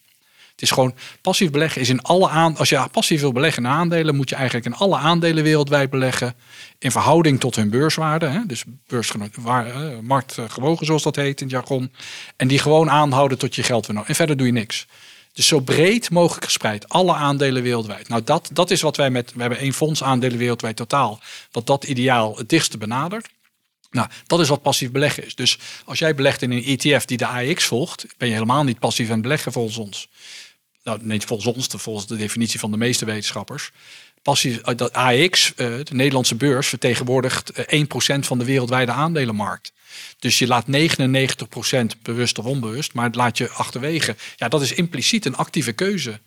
[0.54, 2.56] Het is gewoon passief beleggen is in alle aan.
[2.56, 6.34] Als je passief wil beleggen in aandelen, moet je eigenlijk in alle aandelen wereldwijd beleggen.
[6.78, 8.26] In verhouding tot hun beurswaarde.
[8.26, 8.46] Hè?
[8.46, 11.92] Dus beurswaarde, marktgewogen zoals dat heet in het jargon.
[12.36, 14.02] En die gewoon aanhouden tot je geld weer.
[14.06, 14.86] En verder doe je niks.
[15.32, 16.88] Dus zo breed mogelijk gespreid.
[16.88, 18.08] Alle aandelen wereldwijd.
[18.08, 19.32] Nou, dat, dat is wat wij met.
[19.34, 21.20] We hebben één fonds aandelen wereldwijd totaal.
[21.52, 23.28] Wat dat ideaal het dichtste benadert.
[23.94, 25.34] Nou, dat is wat passief beleggen is.
[25.34, 28.78] Dus als jij belegt in een ETF die de AX volgt, ben je helemaal niet
[28.78, 30.08] passief aan het beleggen volgens ons.
[30.84, 33.70] Nou, niet volgens ons, volgens de definitie van de meeste wetenschappers.
[34.22, 39.72] Passief, dat AX, de Nederlandse beurs, vertegenwoordigt 1% van de wereldwijde aandelenmarkt.
[40.18, 44.16] Dus je laat 99% bewust of onbewust, maar het laat je achterwege.
[44.36, 46.20] Ja, dat is impliciet een actieve keuze.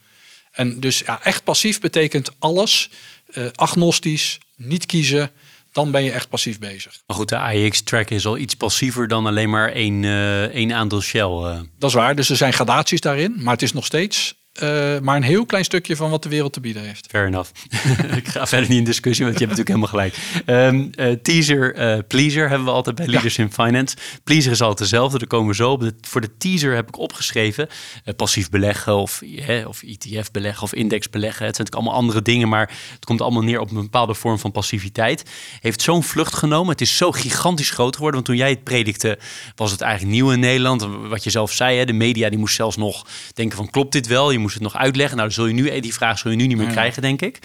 [0.51, 2.89] En dus ja, echt passief betekent alles,
[3.34, 5.32] uh, agnostisch, niet kiezen,
[5.72, 7.01] dan ben je echt passief bezig.
[7.07, 11.01] Maar goed, de AX-track is al iets passiever dan alleen maar één, uh, één aandeel
[11.01, 11.22] Shell.
[11.22, 11.59] Uh.
[11.80, 15.16] Dat is waar, dus er zijn gradaties daarin, maar het is nog steeds uh, maar
[15.16, 17.08] een heel klein stukje van wat de wereld te bieden heeft.
[17.10, 17.49] Fair enough.
[18.22, 20.16] ik ga verder niet in discussie, want je hebt natuurlijk helemaal gelijk.
[20.45, 23.43] Um, uh, teaser, uh, pleaser hebben we altijd bij Leaders ja.
[23.43, 23.95] in Finance.
[24.24, 25.80] Pleaser is altijd dezelfde, daar komen we zo op.
[25.80, 27.68] De, voor de teaser heb ik opgeschreven
[28.16, 29.22] passief beleggen of,
[29.68, 31.45] of ETF beleggen of index beleggen.
[31.45, 34.39] Het zijn natuurlijk allemaal andere dingen, maar het komt allemaal neer op een bepaalde vorm
[34.39, 35.24] van passiviteit.
[35.60, 36.72] Heeft zo'n vlucht genomen.
[36.72, 39.18] Het is zo gigantisch groot geworden, want toen jij het predikte
[39.55, 40.88] was het eigenlijk nieuw in Nederland.
[41.10, 44.08] Wat je zelf zei, hè, de media die moest zelfs nog denken van klopt dit
[44.08, 44.32] wel?
[44.32, 45.18] Je moest het nog uitleggen.
[45.18, 46.72] Nou, zul je nu, die vraag zul je nu niet meer ja.
[46.72, 47.39] krijgen, denk ik.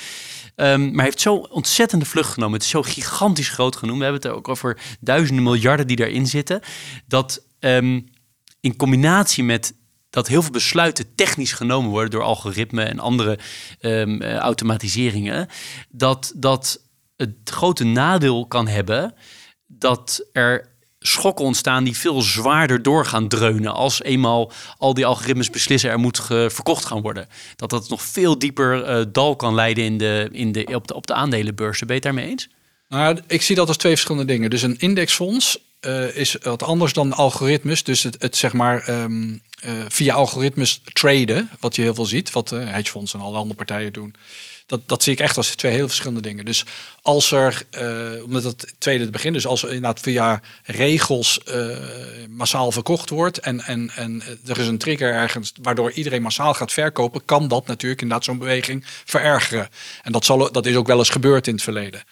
[0.57, 2.55] Um, maar heeft zo ontzettende vlucht genomen.
[2.55, 3.99] Het is zo gigantisch groot genoemd.
[3.99, 6.61] We hebben het ook over duizenden miljarden die daarin zitten.
[7.07, 8.09] Dat um,
[8.61, 9.75] in combinatie met
[10.11, 13.39] dat heel veel besluiten technisch genomen worden door algoritmen en andere
[13.81, 15.49] um, uh, automatiseringen,
[15.89, 19.15] dat dat het grote nadeel kan hebben
[19.67, 20.72] dat er
[21.03, 25.99] schokken ontstaan die veel zwaarder door gaan dreunen als eenmaal al die algoritmes beslissen er
[25.99, 27.29] moet verkocht gaan worden.
[27.57, 30.95] Dat dat nog veel dieper uh, dal kan leiden in de, in de, op, de,
[30.95, 31.87] op de aandelenbeurzen.
[31.87, 32.49] Ben je het daarmee eens?
[32.89, 34.51] Nou, ik zie dat als twee verschillende dingen.
[34.51, 35.59] Dus een indexfonds
[36.13, 37.83] is wat anders dan algoritmes.
[37.83, 39.37] Dus het, het zeg maar ehm,
[39.89, 44.15] via algoritmes traden, wat je heel veel ziet, wat hedgefonds en alle andere partijen doen
[44.73, 46.45] dat, dat zie ik echt als twee heel verschillende dingen.
[46.45, 46.65] Dus
[47.03, 51.77] als er, uh, om het tweede te beginnen, dus als er inderdaad via regels uh,
[52.29, 56.73] massaal verkocht wordt en, en, en er is een trigger ergens waardoor iedereen massaal gaat
[56.73, 59.69] verkopen, kan dat natuurlijk inderdaad zo'n beweging verergeren.
[60.03, 62.03] En dat, zal, dat is ook wel eens gebeurd in het verleden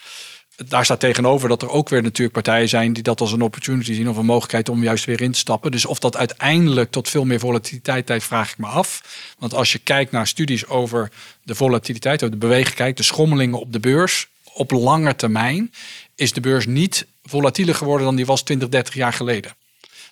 [0.66, 3.92] daar staat tegenover dat er ook weer natuurlijk partijen zijn die dat als een opportunity
[3.92, 5.70] zien of een mogelijkheid om juist weer in te stappen.
[5.70, 9.02] Dus of dat uiteindelijk tot veel meer volatiliteit leidt, vraag ik me af.
[9.38, 11.10] Want als je kijkt naar studies over
[11.42, 15.72] de volatiliteit, over de bewegelijkheid, de schommelingen op de beurs op lange termijn,
[16.14, 19.54] is de beurs niet volatieler geworden dan die was 20, 30 jaar geleden.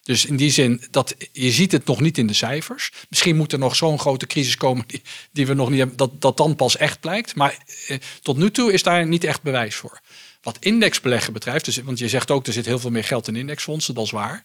[0.08, 2.92] Dus in die zin, dat, je ziet het nog niet in de cijfers.
[3.08, 6.20] Misschien moet er nog zo'n grote crisis komen die, die we nog niet hebben, dat,
[6.20, 7.34] dat dan pas echt blijkt.
[7.34, 10.00] Maar eh, tot nu toe is daar niet echt bewijs voor.
[10.48, 13.36] Wat indexbeleggen betreft, dus, want je zegt ook er zit heel veel meer geld in
[13.36, 14.44] indexfondsen, dat is waar.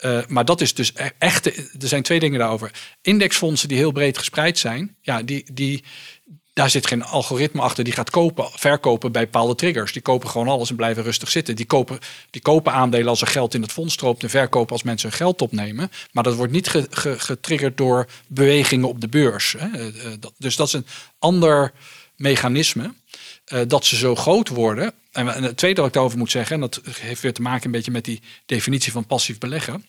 [0.00, 2.70] Uh, maar dat is dus e-, echt, er zijn twee dingen daarover.
[3.02, 5.84] Indexfondsen die heel breed gespreid zijn, ja, die, die,
[6.52, 9.92] daar zit geen algoritme achter die gaat kopen, verkopen bij bepaalde triggers.
[9.92, 11.56] Die kopen gewoon alles en blijven rustig zitten.
[11.56, 11.98] Die kopen,
[12.30, 15.18] die kopen aandelen als er geld in het fonds stroomt en verkopen als mensen hun
[15.18, 15.90] geld opnemen.
[16.12, 16.68] Maar dat wordt niet
[17.00, 19.54] getriggerd door bewegingen op de beurs.
[19.58, 19.66] Hè.
[19.66, 20.86] Eh, eh, dus dat is een
[21.18, 21.72] ander
[22.16, 22.94] mechanisme.
[23.66, 26.80] Dat ze zo groot worden en, het tweede wat ik daarover moet zeggen, en dat
[27.00, 29.86] heeft weer te maken een beetje met die definitie van passief beleggen.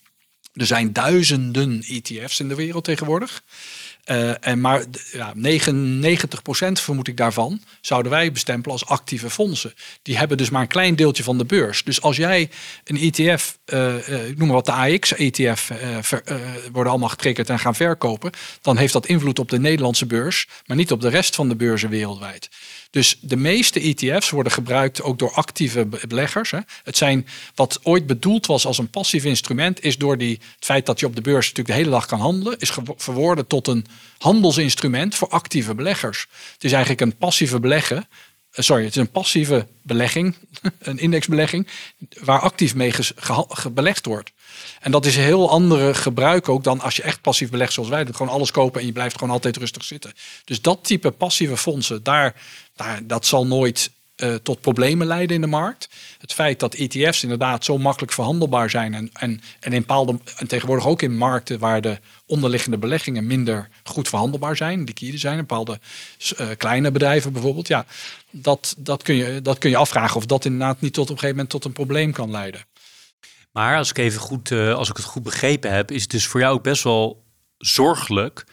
[0.53, 3.43] Er zijn duizenden ETF's in de wereld tegenwoordig.
[4.11, 5.39] Uh, en maar ja, 99%
[6.71, 9.73] vermoed ik daarvan zouden wij bestempelen als actieve fondsen.
[10.01, 11.83] Die hebben dus maar een klein deeltje van de beurs.
[11.83, 12.49] Dus als jij
[12.83, 15.71] een ETF, uh, uh, ik noem maar wat de AX-ETF,
[16.71, 20.77] worden allemaal getriggerd en gaan verkopen, dan heeft dat invloed op de Nederlandse beurs, maar
[20.77, 22.49] niet op de rest van de beurzen wereldwijd.
[22.97, 26.51] Dus de meeste ETF's worden gebruikt ook door actieve beleggers.
[26.51, 26.59] Hè.
[26.83, 30.85] Het zijn wat ooit bedoeld was als een passief instrument, is door die, het feit
[30.85, 33.85] dat je op de beurs natuurlijk de hele dag kan handelen, is verworden tot een
[34.17, 36.27] handelsinstrument voor actieve beleggers.
[36.53, 38.07] Het is eigenlijk een passieve beleggen.
[38.51, 40.35] Eh, sorry, het is een passieve belegging,
[40.79, 41.67] een indexbelegging,
[42.19, 42.93] waar actief mee
[43.73, 44.31] belegd wordt.
[44.79, 47.89] En dat is een heel andere gebruik ook dan als je echt passief belegt zoals
[47.89, 48.15] wij doen.
[48.15, 50.13] Gewoon alles kopen en je blijft gewoon altijd rustig zitten.
[50.45, 52.35] Dus dat type passieve fondsen, daar,
[52.75, 55.89] daar, dat zal nooit uh, tot problemen leiden in de markt.
[56.19, 60.47] Het feit dat ETF's inderdaad zo makkelijk verhandelbaar zijn en, en, en, in bepaalde, en
[60.47, 65.79] tegenwoordig ook in markten waar de onderliggende beleggingen minder goed verhandelbaar zijn, liquide zijn, bepaalde
[66.39, 67.85] uh, kleine bedrijven bijvoorbeeld, ja,
[68.31, 71.19] dat, dat, kun je, dat kun je afvragen of dat inderdaad niet tot op een
[71.19, 72.65] gegeven moment tot een probleem kan leiden.
[73.57, 76.27] Maar als ik even goed, uh, als ik het goed begrepen heb, is het dus
[76.27, 77.25] voor jou best wel
[77.57, 78.43] zorgelijk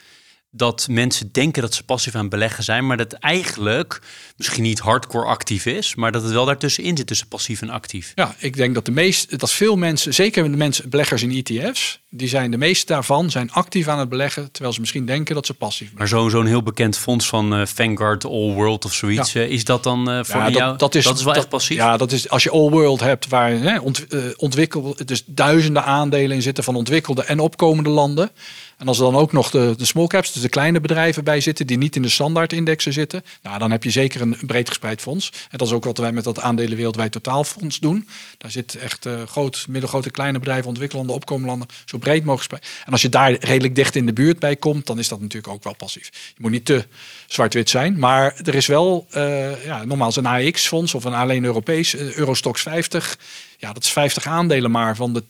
[0.56, 4.00] dat mensen denken dat ze passief aan beleggen zijn, maar dat eigenlijk
[4.36, 8.12] misschien niet hardcore actief is, maar dat het wel daartussenin zit tussen passief en actief.
[8.14, 12.00] Ja, ik denk dat de meeste, dat veel mensen, zeker de mensen, beleggers in ETF's,
[12.10, 15.46] die zijn de meeste daarvan zijn actief aan het beleggen, terwijl ze misschien denken dat
[15.46, 15.98] ze passief zijn.
[15.98, 19.64] Maar zo'n zo'n heel bekend fonds van uh, Vanguard All World of zoiets, uh, is
[19.64, 20.70] dat dan uh, voor ja, jou?
[20.70, 21.76] Dat, dat, is, dat is wel echt passief.
[21.76, 26.36] Ja, dat is als je All World hebt, waar hè, ont, ontwikkeld, dus duizenden aandelen
[26.36, 28.30] in zitten van ontwikkelde en opkomende landen.
[28.78, 31.40] En als er dan ook nog de, de small caps, dus de kleine bedrijven bij
[31.40, 35.00] zitten, die niet in de standaardindexen zitten, nou, dan heb je zeker een breed gespreid
[35.00, 35.32] fonds.
[35.50, 38.08] En dat is ook wat wij met dat aandelen wereldwijd totaalfonds doen.
[38.38, 42.64] Daar zit echt uh, groot, middelgrote, kleine bedrijven, ontwikkelende, opkomende landen, zo breed mogelijk.
[42.84, 45.52] En als je daar redelijk dicht in de buurt bij komt, dan is dat natuurlijk
[45.52, 46.10] ook wel passief.
[46.12, 46.84] Je moet niet te
[47.26, 51.94] zwart-wit zijn, maar er is wel, uh, ja, nogmaals een AX-fonds of een alleen Europees,
[51.94, 53.18] uh, Eurostox 50.
[53.58, 55.22] Ja, dat is 50 aandelen maar van de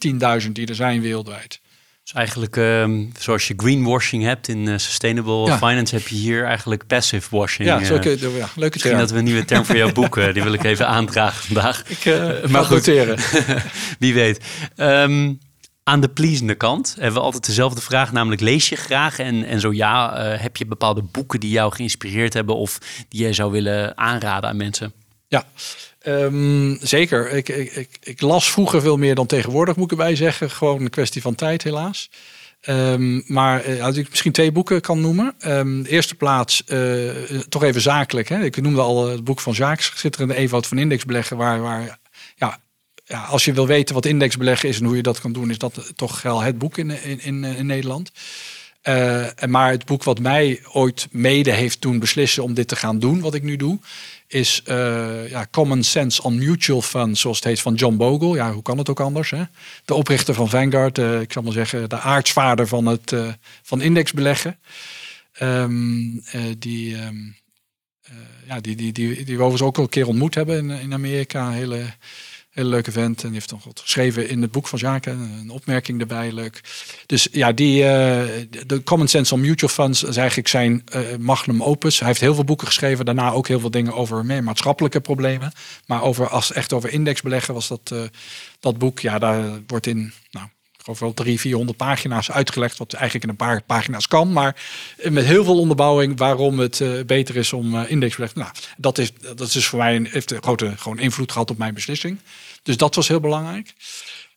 [0.43, 1.59] 10.000 die er zijn wereldwijd.
[2.05, 6.87] Dus eigenlijk, ehm, zoals je greenwashing hebt in uh, sustainable finance, heb je hier eigenlijk
[6.87, 7.67] passive washing.
[7.67, 8.97] Ja, zo kun je, ja leuke Misschien term.
[8.97, 11.89] dat we een nieuwe term voor jouw boek, uh, die wil ik even aandragen vandaag.
[11.89, 12.85] Ik uh, maar goed,
[13.99, 14.45] wie weet.
[14.77, 15.39] Um,
[15.83, 19.19] aan de pleasende kant hebben we altijd dezelfde vraag, namelijk lees je graag?
[19.19, 22.79] En, en zo ja, heb je bepaalde boeken die jou geïnspireerd hebben of
[23.09, 24.93] die jij zou willen aanraden aan mensen?
[25.27, 25.45] Ja,
[26.07, 27.31] Um, zeker.
[27.31, 30.51] Ik, ik, ik, las vroeger veel meer dan tegenwoordig, moet ik erbij zeggen.
[30.51, 32.09] Gewoon een kwestie van tijd, helaas.
[32.69, 35.35] Um, maar uh, als ik misschien twee boeken kan noemen.
[35.47, 37.11] Um, de eerste plaats, uh,
[37.49, 38.29] toch even zakelijk.
[38.29, 38.43] Hè?
[38.43, 41.37] Ik noemde al het boek van Jacques, Schitterende Eenvoud van Indexbeleggen.
[41.37, 41.99] Waar, waar
[42.35, 42.59] ja,
[43.05, 45.57] ja, als je wil weten wat indexbeleggen is en hoe je dat kan doen, is
[45.57, 48.11] dat toch wel het boek in, in, in, in Nederland.
[48.83, 52.99] Uh, maar het boek wat mij ooit mede heeft doen beslissen om dit te gaan
[52.99, 53.79] doen, wat ik nu doe,
[54.27, 58.35] is uh, ja, Common Sense on Mutual Funds, zoals het heet, van John Bogle.
[58.35, 59.29] Ja, hoe kan het ook anders?
[59.29, 59.43] Hè?
[59.85, 63.81] De oprichter van Vanguard, uh, ik zal maar zeggen, de aartsvader van, het, uh, van
[63.81, 64.59] indexbeleggen.
[65.41, 66.23] Um,
[66.57, 67.35] die, um,
[68.47, 71.51] ja, die, die, die, die we overigens ook al een keer ontmoet hebben in, Amerika.
[71.51, 71.93] Hele
[72.55, 73.21] Hele leuke vent.
[73.21, 75.19] En die heeft nog wat geschreven in het boek van Jaken.
[75.19, 76.61] Een opmerking erbij, leuk.
[77.05, 77.87] Dus ja, die, uh,
[78.65, 81.99] de Common Sense on Mutual Funds is eigenlijk zijn uh, magnum opus.
[81.99, 83.05] Hij heeft heel veel boeken geschreven.
[83.05, 85.51] Daarna ook heel veel dingen over meer maatschappelijke problemen.
[85.85, 88.01] Maar over, als echt over indexbeleggen was dat, uh,
[88.59, 88.99] dat boek.
[88.99, 90.47] Ja, daar wordt in, nou,
[90.85, 92.77] geloof wel drie, 400 pagina's uitgelegd.
[92.77, 94.31] Wat eigenlijk in een paar pagina's kan.
[94.31, 94.63] Maar
[95.03, 98.35] met heel veel onderbouwing waarom het uh, beter is om uh, indexbelegd.
[98.35, 101.57] Nou, dat is, dat is dus voor mij een, heeft grote gewoon invloed gehad op
[101.57, 102.19] mijn beslissing.
[102.63, 103.73] Dus dat was heel belangrijk.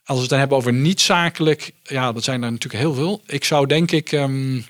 [0.04, 3.22] Als we het dan hebben over niet zakelijk, ja, dat zijn er natuurlijk heel veel.
[3.26, 4.66] Ik zou denk ik um,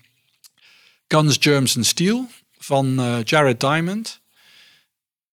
[1.08, 2.26] Guns, Germs and Steel
[2.58, 4.20] van Jared Diamond.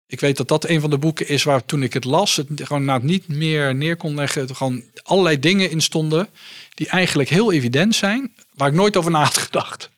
[0.07, 2.47] Ik weet dat dat een van de boeken is waar toen ik het las, het
[2.53, 4.49] gewoon nou niet meer neer kon leggen.
[4.49, 6.29] Er gewoon allerlei dingen in stonden
[6.73, 9.89] die eigenlijk heel evident zijn, waar ik nooit over na had gedacht.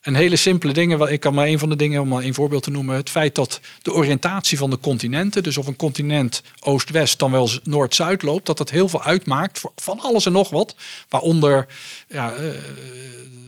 [0.00, 1.12] En hele simpele dingen.
[1.12, 2.96] Ik kan maar een van de dingen, om maar een voorbeeld te noemen.
[2.96, 7.50] Het feit dat de oriëntatie van de continenten, dus of een continent oost-west dan wel
[7.62, 10.74] noord-zuid loopt, dat dat heel veel uitmaakt van alles en nog wat.
[11.08, 11.66] Waaronder
[12.08, 12.50] ja, uh,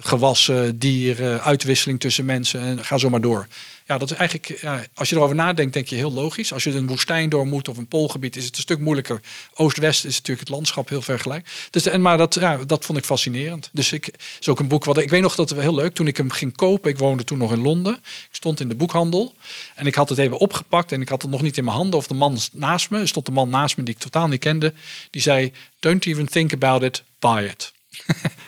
[0.01, 3.47] gewassen, dieren, uitwisseling tussen mensen en ga zo maar door.
[3.87, 6.53] Ja, dat is eigenlijk, ja, als je erover nadenkt, denk je heel logisch.
[6.53, 9.21] Als je een woestijn door moet of een poolgebied, is het een stuk moeilijker.
[9.55, 11.49] Oost-West is natuurlijk het landschap heel vergelijk.
[11.71, 13.71] Dus, en, maar dat, ja, dat vond ik fascinerend.
[13.73, 16.07] Dus ik is ook een boek wat ik weet nog dat het heel leuk toen
[16.07, 16.91] ik hem ging kopen.
[16.91, 17.95] Ik woonde toen nog in Londen.
[17.95, 19.35] Ik stond in de boekhandel
[19.75, 21.99] en ik had het even opgepakt en ik had het nog niet in mijn handen.
[21.99, 24.75] Of de man naast me, stond een man naast me die ik totaal niet kende.
[25.11, 27.73] Die zei: Don't even think about it, buy it.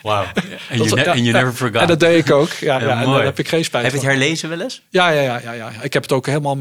[0.01, 0.25] Wauw.
[0.69, 1.81] En you, ne ja, you never forgot.
[1.81, 2.51] En dat deed ik ook.
[2.51, 4.81] Ja, ja, en daar heb ik geen spijt Heb je het herlezen wel eens?
[4.89, 5.71] Ja, ja, ja, ja, ja.
[5.81, 6.55] Ik heb het ook helemaal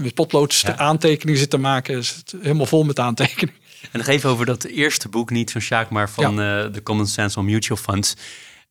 [0.00, 1.94] met potlood aantekeningen zitten maken.
[1.94, 3.54] Dus helemaal vol met aantekeningen.
[3.90, 6.64] En nog even over dat eerste boek, niet van Sjaak, maar van ja.
[6.64, 8.16] uh, The Common Sense on Mutual Funds.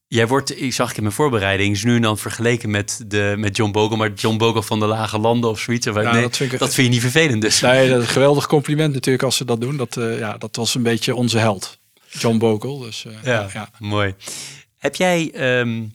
[0.07, 3.33] Jij wordt, ik zag ik in mijn voorbereiding, is nu en dan vergeleken met, de,
[3.37, 5.85] met John Bogle, maar John Bogle van de Lage Landen of zoiets.
[5.85, 7.61] Ja, nee, dat, vind ik, dat vind je niet vervelend dus.
[7.61, 9.77] Nee, dat is een geweldig compliment natuurlijk als ze dat doen.
[9.77, 11.78] Dat, uh, ja, dat was een beetje onze held.
[12.11, 12.85] John Bogle.
[12.85, 14.15] Dus, uh, ja, ja, mooi.
[14.77, 15.93] Heb jij um,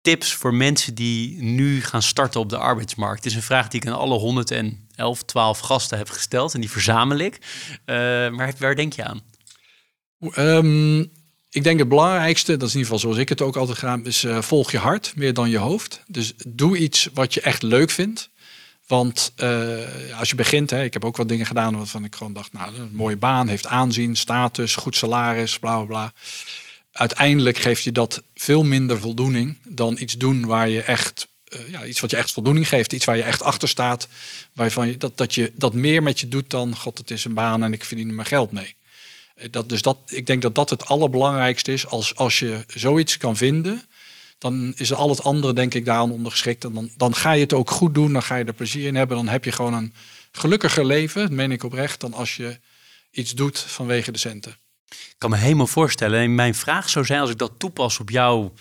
[0.00, 3.16] tips voor mensen die nu gaan starten op de arbeidsmarkt?
[3.16, 6.70] Het is een vraag die ik aan alle 111, 12 gasten heb gesteld en die
[6.70, 7.38] verzamel ik.
[7.86, 7.96] Uh,
[8.28, 9.22] maar waar denk je aan?
[10.38, 11.12] Um,
[11.50, 14.00] ik denk het belangrijkste, dat is in ieder geval zoals ik het ook altijd ga,
[14.02, 16.02] is uh, volg je hart meer dan je hoofd.
[16.06, 18.30] Dus doe iets wat je echt leuk vindt.
[18.86, 22.32] Want uh, als je begint, hè, ik heb ook wat dingen gedaan waarvan ik gewoon
[22.32, 26.12] dacht, nou, een mooie baan, heeft aanzien, status, goed salaris, bla bla bla.
[26.92, 31.84] Uiteindelijk geeft je dat veel minder voldoening dan iets doen waar je echt, uh, ja,
[31.84, 34.08] iets wat je echt voldoening geeft, iets waar je echt achter staat,
[34.52, 37.34] waarvan je dat, dat je dat meer met je doet dan, god, het is een
[37.34, 38.74] baan en ik verdien er mijn geld mee.
[39.50, 41.86] Dat, dus dat, ik denk dat dat het allerbelangrijkste is.
[41.86, 43.82] Als, als je zoiets kan vinden,
[44.44, 46.64] dan is al het andere denk ik daaraan ondergeschikt.
[46.64, 48.94] En dan, dan ga je het ook goed doen, dan ga je er plezier in
[48.94, 49.16] hebben.
[49.16, 49.94] Dan heb je gewoon een
[50.32, 52.58] gelukkiger leven, meen ik oprecht, dan als je
[53.10, 54.56] iets doet vanwege de centen.
[54.88, 56.20] Ik kan me helemaal voorstellen.
[56.20, 58.52] En mijn vraag zou zijn, als ik dat toepas op jouw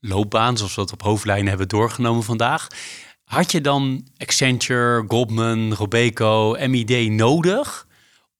[0.00, 2.66] loopbaan, zoals we dat op hoofdlijnen hebben doorgenomen vandaag.
[3.24, 7.86] Had je dan Accenture, Goldman, Robeco, MID nodig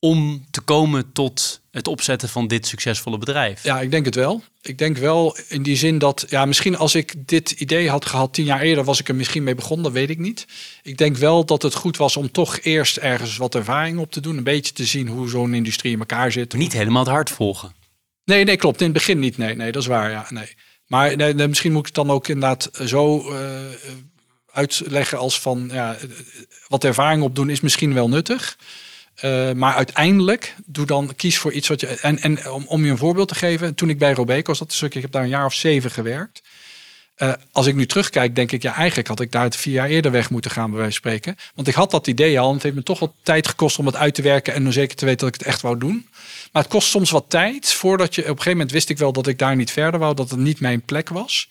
[0.00, 3.62] om te komen tot het opzetten van dit succesvolle bedrijf?
[3.62, 4.42] Ja, ik denk het wel.
[4.62, 8.34] Ik denk wel in die zin dat, ja, misschien als ik dit idee had gehad
[8.34, 10.46] tien jaar eerder, was ik er misschien mee begonnen, dat weet ik niet.
[10.82, 14.20] Ik denk wel dat het goed was om toch eerst ergens wat ervaring op te
[14.20, 16.52] doen, een beetje te zien hoe zo'n industrie in elkaar zit.
[16.52, 17.74] Niet helemaal het hart volgen.
[18.24, 18.78] Nee, nee, klopt.
[18.78, 19.38] In het begin niet.
[19.38, 20.10] Nee, nee, dat is waar.
[20.10, 20.54] Ja, nee.
[20.86, 23.38] Maar nee, nee, misschien moet ik het dan ook inderdaad zo uh,
[24.50, 25.96] uitleggen als van, ja,
[26.68, 28.56] wat ervaring opdoen is misschien wel nuttig.
[29.24, 31.86] Uh, maar uiteindelijk, doe dan, kies voor iets wat je.
[31.86, 34.82] En, en om, om je een voorbeeld te geven, toen ik bij Robeco zat, dus
[34.82, 36.42] ik heb daar een jaar of zeven gewerkt.
[37.22, 39.88] Uh, als ik nu terugkijk, denk ik, ja, eigenlijk had ik daar het vier jaar
[39.88, 41.36] eerder weg moeten gaan, bij wijze van spreken.
[41.54, 43.86] Want ik had dat idee al en het heeft me toch wat tijd gekost om
[43.86, 46.08] het uit te werken en om zeker te weten dat ik het echt wou doen.
[46.52, 49.12] Maar het kost soms wat tijd voordat je, op een gegeven moment wist ik wel
[49.12, 51.48] dat ik daar niet verder wou, dat het niet mijn plek was.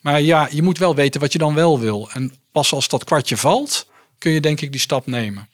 [0.00, 2.10] Maar ja, je moet wel weten wat je dan wel wil.
[2.12, 3.86] En pas als dat kwartje valt,
[4.18, 5.48] kun je denk ik die stap nemen.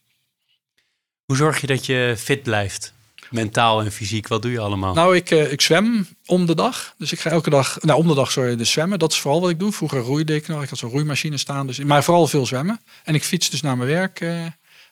[1.27, 2.93] Hoe zorg je dat je fit blijft?
[3.31, 4.95] Mentaal en fysiek, wat doe je allemaal?
[4.95, 6.95] Nou, ik, uh, ik zwem om de dag.
[6.99, 8.99] Dus ik ga elke dag, nou om de dag sorry, dus zwemmen.
[8.99, 9.73] Dat is vooral wat ik doe.
[9.73, 10.63] Vroeger roeide ik nog.
[10.63, 11.67] Ik had zo'n roeimachine staan.
[11.67, 12.81] Dus, maar vooral veel zwemmen.
[13.05, 14.45] En ik fiets dus naar mijn werk uh,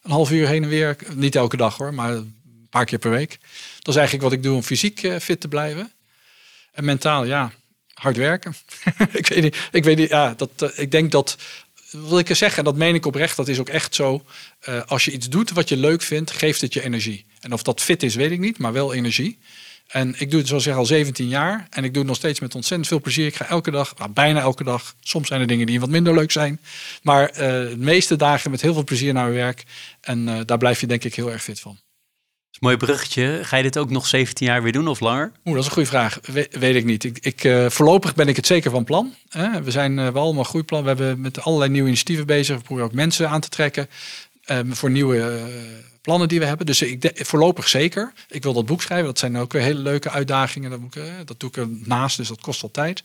[0.03, 0.97] een half uur heen en weer.
[1.15, 3.39] Niet elke dag hoor, maar een paar keer per week.
[3.79, 5.93] Dat is eigenlijk wat ik doe om fysiek uh, fit te blijven.
[6.73, 7.53] En mentaal, ja,
[7.95, 8.55] hard werken.
[9.13, 11.37] ik weet niet, ik weet niet, ja, dat, ik denk dat
[11.95, 14.25] wil ik zeggen, en dat meen ik oprecht, dat is ook echt zo.
[14.69, 17.25] Uh, als je iets doet wat je leuk vindt, geeft het je energie.
[17.41, 19.39] En of dat fit is, weet ik niet, maar wel energie.
[19.87, 21.67] En ik doe het zoals zeg al 17 jaar.
[21.71, 23.27] En ik doe het nog steeds met ontzettend veel plezier.
[23.27, 24.95] Ik ga elke dag, nou, bijna elke dag.
[25.01, 26.61] Soms zijn er dingen die wat minder leuk zijn.
[27.03, 29.65] Maar uh, de meeste dagen met heel veel plezier naar mijn werk.
[30.01, 31.79] En uh, daar blijf je denk ik heel erg fit van.
[32.55, 33.41] Is een mooi bruggetje.
[33.43, 35.33] Ga je dit ook nog 17 jaar weer doen of langer?
[35.45, 36.19] Oeh, dat is een goede vraag.
[36.33, 37.05] We, weet ik niet.
[37.05, 39.15] Ik, ik uh, voorlopig ben ik het zeker van plan.
[39.29, 39.63] Hè?
[39.63, 40.83] We zijn uh, wel allemaal groeiplan.
[40.83, 42.57] We hebben met allerlei nieuwe initiatieven bezig.
[42.57, 43.89] We proberen ook mensen aan te trekken
[44.47, 45.55] um, voor nieuwe uh,
[46.01, 46.67] plannen die we hebben.
[46.67, 48.13] Dus ik voorlopig zeker.
[48.29, 49.07] Ik wil dat boek schrijven.
[49.07, 50.71] Dat zijn ook weer hele leuke uitdagingen.
[50.71, 53.03] Dat, moet, dat doe ik ernaast, dus dat kost wel tijd.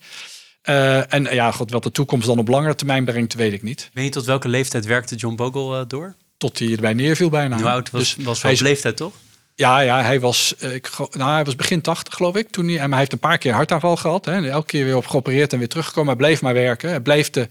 [1.10, 3.90] en ja, god, wat de toekomst dan op langere termijn brengt, weet ik niet.
[3.94, 6.16] Weet je tot welke leeftijd werkte John Bogle door?
[6.38, 7.58] Tot hij erbij neerviel bijna.
[7.58, 9.14] Hoe oud was, dus was hij leeftijd, toch?
[9.60, 12.50] Ja, ja hij, was, eh, ik, nou, hij was begin 80, geloof ik.
[12.50, 14.26] Toen hij, en hij heeft een paar keer hartaanval gehad.
[14.26, 16.08] Hè, elke keer weer op geopereerd en weer teruggekomen.
[16.08, 16.90] Hij bleef maar werken.
[16.90, 17.50] Hij bleef de,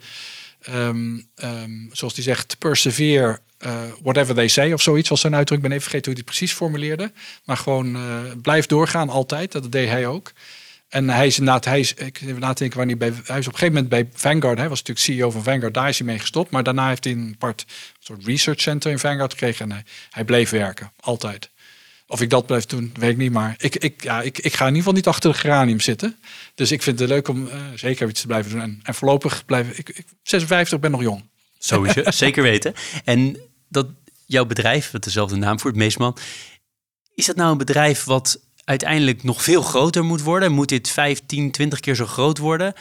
[0.70, 5.59] um, um, zoals hij zegt, persevere, uh, whatever they say of zoiets was zijn uitdruk.
[5.59, 7.12] Ik ben even vergeten hoe hij het precies formuleerde.
[7.44, 8.02] Maar gewoon uh,
[8.42, 9.52] blijf doorgaan altijd.
[9.52, 10.32] Dat deed hij ook.
[10.88, 13.59] En hij is inderdaad, hij is, ik even nadenken wanneer bij, hij is op een
[13.59, 16.50] gegeven moment bij Vanguard, hij was natuurlijk CEO van Vanguard, daar is hij mee gestopt.
[16.50, 17.64] Maar daarna heeft hij een apart
[17.98, 21.50] soort research center in Vanguard gekregen en hij, hij bleef werken, altijd.
[22.11, 23.32] Of ik dat blijf doen, weet ik niet.
[23.32, 26.16] Maar ik, ik, ja, ik, ik ga in ieder geval niet achter de geranium zitten.
[26.54, 28.61] Dus ik vind het leuk om uh, zeker iets te blijven doen.
[28.61, 31.24] En, en voorlopig blijven ik, ik 56 ben nog jong.
[31.59, 32.74] Sowieso, zeker weten.
[33.04, 33.36] En
[33.68, 33.86] dat
[34.26, 36.16] jouw bedrijf, wat dezelfde naam voert, Meesman.
[37.14, 40.52] Is dat nou een bedrijf wat uiteindelijk nog veel groter moet worden?
[40.52, 42.72] Moet dit 15, 20 keer zo groot worden?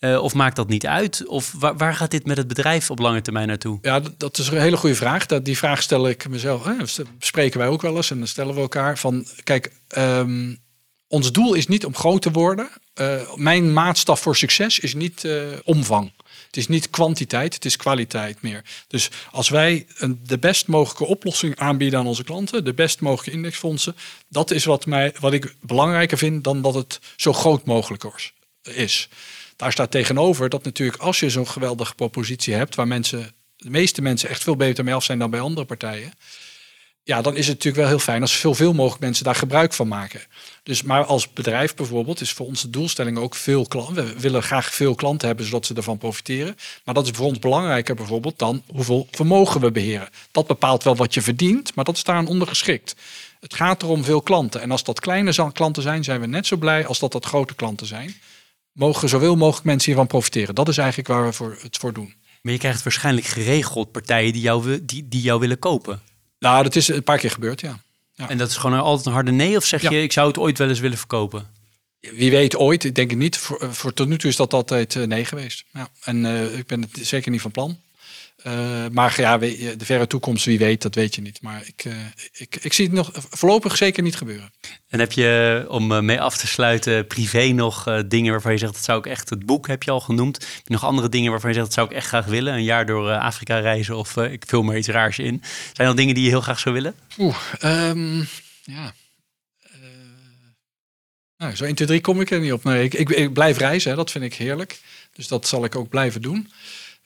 [0.00, 1.26] Uh, of maakt dat niet uit?
[1.26, 3.78] Of waar, waar, gaat dit met het bedrijf op lange termijn naartoe?
[3.82, 5.26] Ja, dat is een hele goede vraag.
[5.26, 6.64] Dat, die vraag stel ik mezelf.
[6.64, 6.74] Hè,
[7.18, 10.58] bespreken wij ook wel eens en dan stellen we elkaar van: kijk, um,
[11.08, 12.68] ons doel is niet om groot te worden.
[13.00, 16.12] Uh, mijn maatstaf voor succes is niet uh, omvang.
[16.56, 18.64] Het is niet kwantiteit, het is kwaliteit meer.
[18.88, 23.36] Dus als wij een, de best mogelijke oplossing aanbieden aan onze klanten, de best mogelijke
[23.36, 23.96] indexfondsen,
[24.28, 28.04] dat is wat, mij, wat ik belangrijker vind dan dat het zo groot mogelijk
[28.62, 29.08] is.
[29.56, 34.02] Daar staat tegenover dat natuurlijk als je zo'n geweldige propositie hebt, waar mensen, de meeste
[34.02, 36.12] mensen echt veel beter mee af zijn dan bij andere partijen,
[37.06, 39.88] ja, dan is het natuurlijk wel heel fijn als zoveel mogelijk mensen daar gebruik van
[39.88, 40.20] maken.
[40.62, 43.94] Dus, maar als bedrijf bijvoorbeeld is voor ons de doelstelling ook veel klanten.
[43.94, 46.56] We willen graag veel klanten hebben zodat ze ervan profiteren.
[46.84, 50.08] Maar dat is voor ons belangrijker bijvoorbeeld dan hoeveel vermogen we beheren.
[50.30, 52.94] Dat bepaalt wel wat je verdient, maar dat is daar ondergeschikt.
[53.40, 54.60] Het gaat erom veel klanten.
[54.60, 57.54] En als dat kleine klanten zijn, zijn we net zo blij als dat dat grote
[57.54, 58.14] klanten zijn.
[58.72, 60.54] Mogen zoveel mogelijk mensen hiervan profiteren.
[60.54, 62.14] Dat is eigenlijk waar we voor het voor doen.
[62.42, 66.00] Maar je krijgt waarschijnlijk geregeld partijen die jou, die, die jou willen kopen.
[66.38, 67.80] Nou, dat is een paar keer gebeurd, ja.
[68.14, 68.28] ja.
[68.28, 69.56] En dat is gewoon altijd een harde nee?
[69.56, 71.46] Of zeg je, ik zou het ooit wel eens willen verkopen?
[72.00, 73.36] Wie weet ooit, ik denk het niet.
[73.36, 75.64] Voor, eh, voor tot nu toe is dat altijd eh, nee geweest.
[75.72, 75.88] Ja.
[76.02, 77.80] En uh, ik ben het zeker niet van plan.
[78.46, 81.42] Uh, maar ja, de verre toekomst, wie weet, dat weet je niet.
[81.42, 81.94] Maar ik, uh,
[82.32, 84.52] ik, ik zie het nog voorlopig zeker niet gebeuren.
[84.88, 88.72] En heb je, om mee af te sluiten, privé nog uh, dingen waarvan je zegt,
[88.72, 90.36] dat zou ik echt, het boek heb je al genoemd.
[90.36, 92.54] Heb je nog andere dingen waarvan je zegt, dat zou ik echt graag willen?
[92.54, 95.42] Een jaar door Afrika reizen of ik vul maar iets raars in.
[95.72, 96.94] Zijn er dingen die je heel graag zou willen?
[97.18, 98.28] Oeh, um,
[98.62, 98.94] ja.
[101.36, 102.64] nou, zo 1, 2, 3 kom ik er niet op.
[102.64, 104.80] Nee, ik, ik, ik blijf reizen, hè, dat vind ik heerlijk.
[105.12, 106.50] Dus dat zal ik ook blijven doen.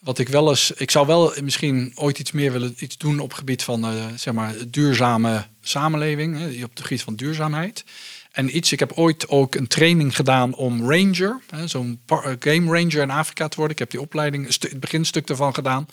[0.01, 3.29] Wat ik wel eens, ik zou wel misschien ooit iets meer willen iets doen op
[3.29, 7.85] het gebied van uh, zeg maar duurzame samenleving, hè, op het gebied van duurzaamheid.
[8.31, 13.03] En iets, ik heb ooit ook een training gedaan om ranger, zo'n eh, game ranger
[13.03, 13.73] in Afrika te worden.
[13.73, 15.89] Ik heb die opleiding, het beginstuk ervan gedaan.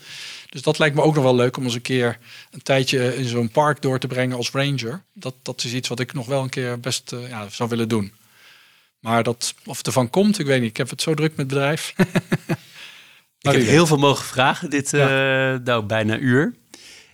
[0.50, 2.18] Dus dat lijkt me ook nog wel leuk om eens een keer
[2.52, 5.04] een tijdje in zo'n park door te brengen als ranger.
[5.14, 8.14] Dat, dat is iets wat ik nog wel een keer best ja, zou willen doen.
[9.00, 10.70] Maar dat, of het ervan komt, ik weet niet.
[10.70, 11.94] Ik heb het zo druk met het bedrijf.
[13.42, 15.54] Ik heb heel veel mogen vragen, dit ja.
[15.54, 16.56] uh, nou, bijna een uur.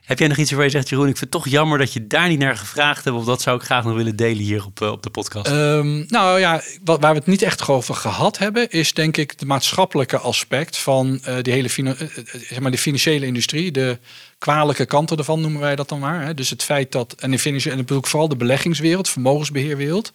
[0.04, 2.08] Heb jij nog iets waar je zegt, Jeroen, ik vind het toch jammer dat je
[2.08, 4.82] daar niet naar gevraagd hebt, of dat zou ik graag nog willen delen hier op,
[4.82, 5.48] uh, op de podcast?
[5.48, 9.40] Um, nou ja, wat, waar we het niet echt over gehad hebben, is denk ik
[9.40, 14.00] de maatschappelijke aspect van uh, die hele zeg maar de financiële industrie, de
[14.38, 16.26] kwalijke kanten ervan noemen wij dat dan maar.
[16.26, 16.34] Hè.
[16.34, 20.12] Dus het feit dat, en financiële, en ik bedoel ik vooral de beleggingswereld, vermogensbeheerwereld.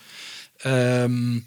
[0.66, 1.44] Um,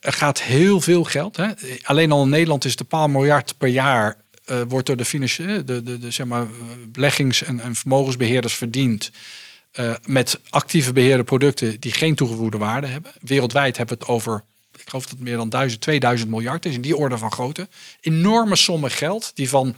[0.00, 1.36] er gaat heel veel geld.
[1.36, 1.50] Hè.
[1.82, 4.16] Alleen al in Nederland is een paar miljard per jaar.
[4.50, 6.46] Uh, wordt door de, financiële, de, de, de, zeg maar,
[6.88, 9.10] beleggings- en, en vermogensbeheerders verdiend.
[10.06, 13.12] Met actieve beheerde producten die geen toegevoegde waarde hebben.
[13.20, 14.42] Wereldwijd hebben we het over,
[14.78, 16.74] ik geloof dat meer dan 1000, 2000 miljard is.
[16.74, 17.68] In die orde van grootte.
[18.00, 19.76] Enorme sommen geld die van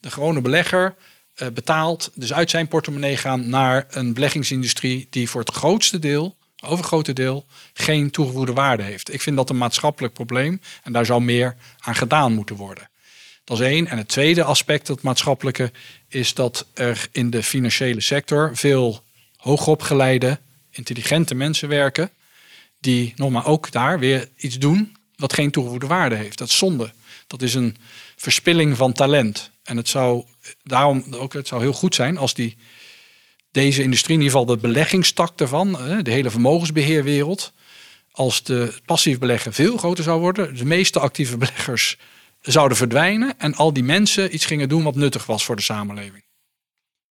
[0.00, 0.94] de gewone belegger
[1.42, 2.10] uh, betaald.
[2.14, 7.46] Dus uit zijn portemonnee gaan naar een beleggingsindustrie die voor het grootste deel overgrote deel
[7.72, 9.12] geen toegevoegde waarde heeft.
[9.12, 12.90] Ik vind dat een maatschappelijk probleem en daar zou meer aan gedaan moeten worden.
[13.44, 13.86] Dat is één.
[13.86, 15.72] En het tweede aspect, het maatschappelijke,
[16.08, 19.02] is dat er in de financiële sector veel
[19.36, 20.38] hoogopgeleide,
[20.70, 22.10] intelligente mensen werken,
[22.80, 26.38] die nogmaals ook daar weer iets doen wat geen toegevoegde waarde heeft.
[26.38, 26.92] Dat is zonde.
[27.26, 27.76] Dat is een
[28.16, 29.50] verspilling van talent.
[29.62, 30.24] En het zou
[30.62, 32.56] daarom ook het zou heel goed zijn als die
[33.50, 35.72] deze industrie, in ieder geval de beleggingstak daarvan,
[36.02, 37.52] de hele vermogensbeheerwereld,
[38.12, 41.96] als de passief beleggen veel groter zou worden, de meeste actieve beleggers
[42.40, 46.24] zouden verdwijnen en al die mensen iets gingen doen wat nuttig was voor de samenleving.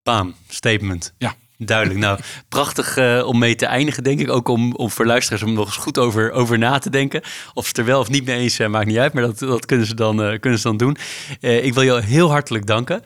[0.02, 1.14] Bam, statement.
[1.18, 1.36] Ja.
[1.58, 2.00] Duidelijk.
[2.00, 2.18] Nou,
[2.48, 4.30] prachtig uh, om mee te eindigen, denk ik.
[4.30, 7.22] Ook om, om voor luisteraars om nog eens goed over, over na te denken.
[7.54, 9.12] Of ze er wel of niet mee eens zijn, maakt niet uit.
[9.12, 10.96] Maar dat, dat kunnen, ze dan, uh, kunnen ze dan doen.
[11.40, 13.02] Uh, ik wil je heel hartelijk danken.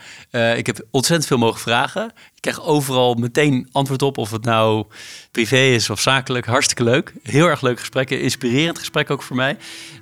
[0.56, 2.12] ik heb ontzettend veel mogen vragen.
[2.38, 4.84] Ik krijg overal meteen antwoord op, of het nou
[5.30, 6.46] privé is of zakelijk.
[6.46, 7.12] Hartstikke leuk.
[7.22, 8.10] Heel erg leuk gesprek.
[8.10, 9.56] Inspirerend gesprek ook voor mij.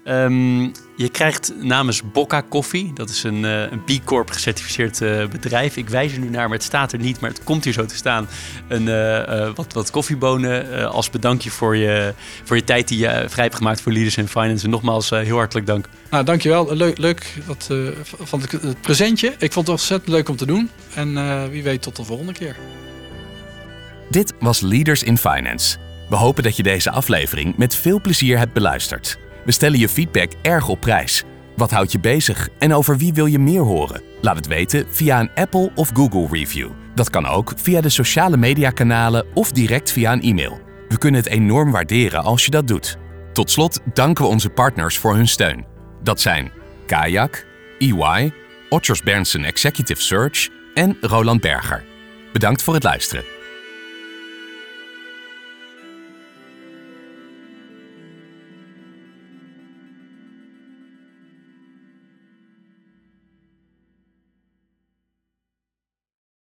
[0.05, 5.26] Um, je krijgt namens Bocca Koffie, dat is een, uh, een B Corp gecertificeerd uh,
[5.26, 5.76] bedrijf.
[5.76, 7.84] Ik wijs er nu naar, maar het staat er niet, maar het komt hier zo
[7.84, 8.28] te staan.
[8.68, 12.14] Een, uh, wat, wat koffiebonen als bedankje voor je,
[12.45, 14.64] voor je tijd die je vrij hebt gemaakt voor Leaders in Finance.
[14.64, 15.89] En nogmaals, heel hartelijk dank.
[16.17, 16.77] Nou, dankjewel.
[16.77, 17.71] Leuk, leuk dat,
[18.05, 19.35] van het, het presentje.
[19.39, 20.71] Ik vond het ontzettend leuk om te doen.
[20.95, 22.57] En wie weet tot de volgende keer.
[24.11, 25.77] Dit was Leaders in Finance.
[26.09, 29.19] We hopen dat je deze aflevering met veel plezier hebt beluisterd.
[29.45, 31.23] We stellen je feedback erg op prijs.
[31.57, 34.03] Wat houdt je bezig en over wie wil je meer horen?
[34.21, 36.71] Laat het weten via een Apple of Google review.
[36.95, 40.61] Dat kan ook via de sociale mediakanalen of direct via een e-mail.
[40.89, 42.97] We kunnen het enorm waarderen als je dat doet.
[43.33, 45.76] Tot slot danken we onze partners voor hun steun.
[46.07, 46.53] Dat zijn
[46.87, 47.47] Kayak,
[47.79, 48.33] EY,
[48.69, 51.85] Otters Berndsen Executive Search en Roland Berger.
[52.33, 53.25] Bedankt voor het luisteren.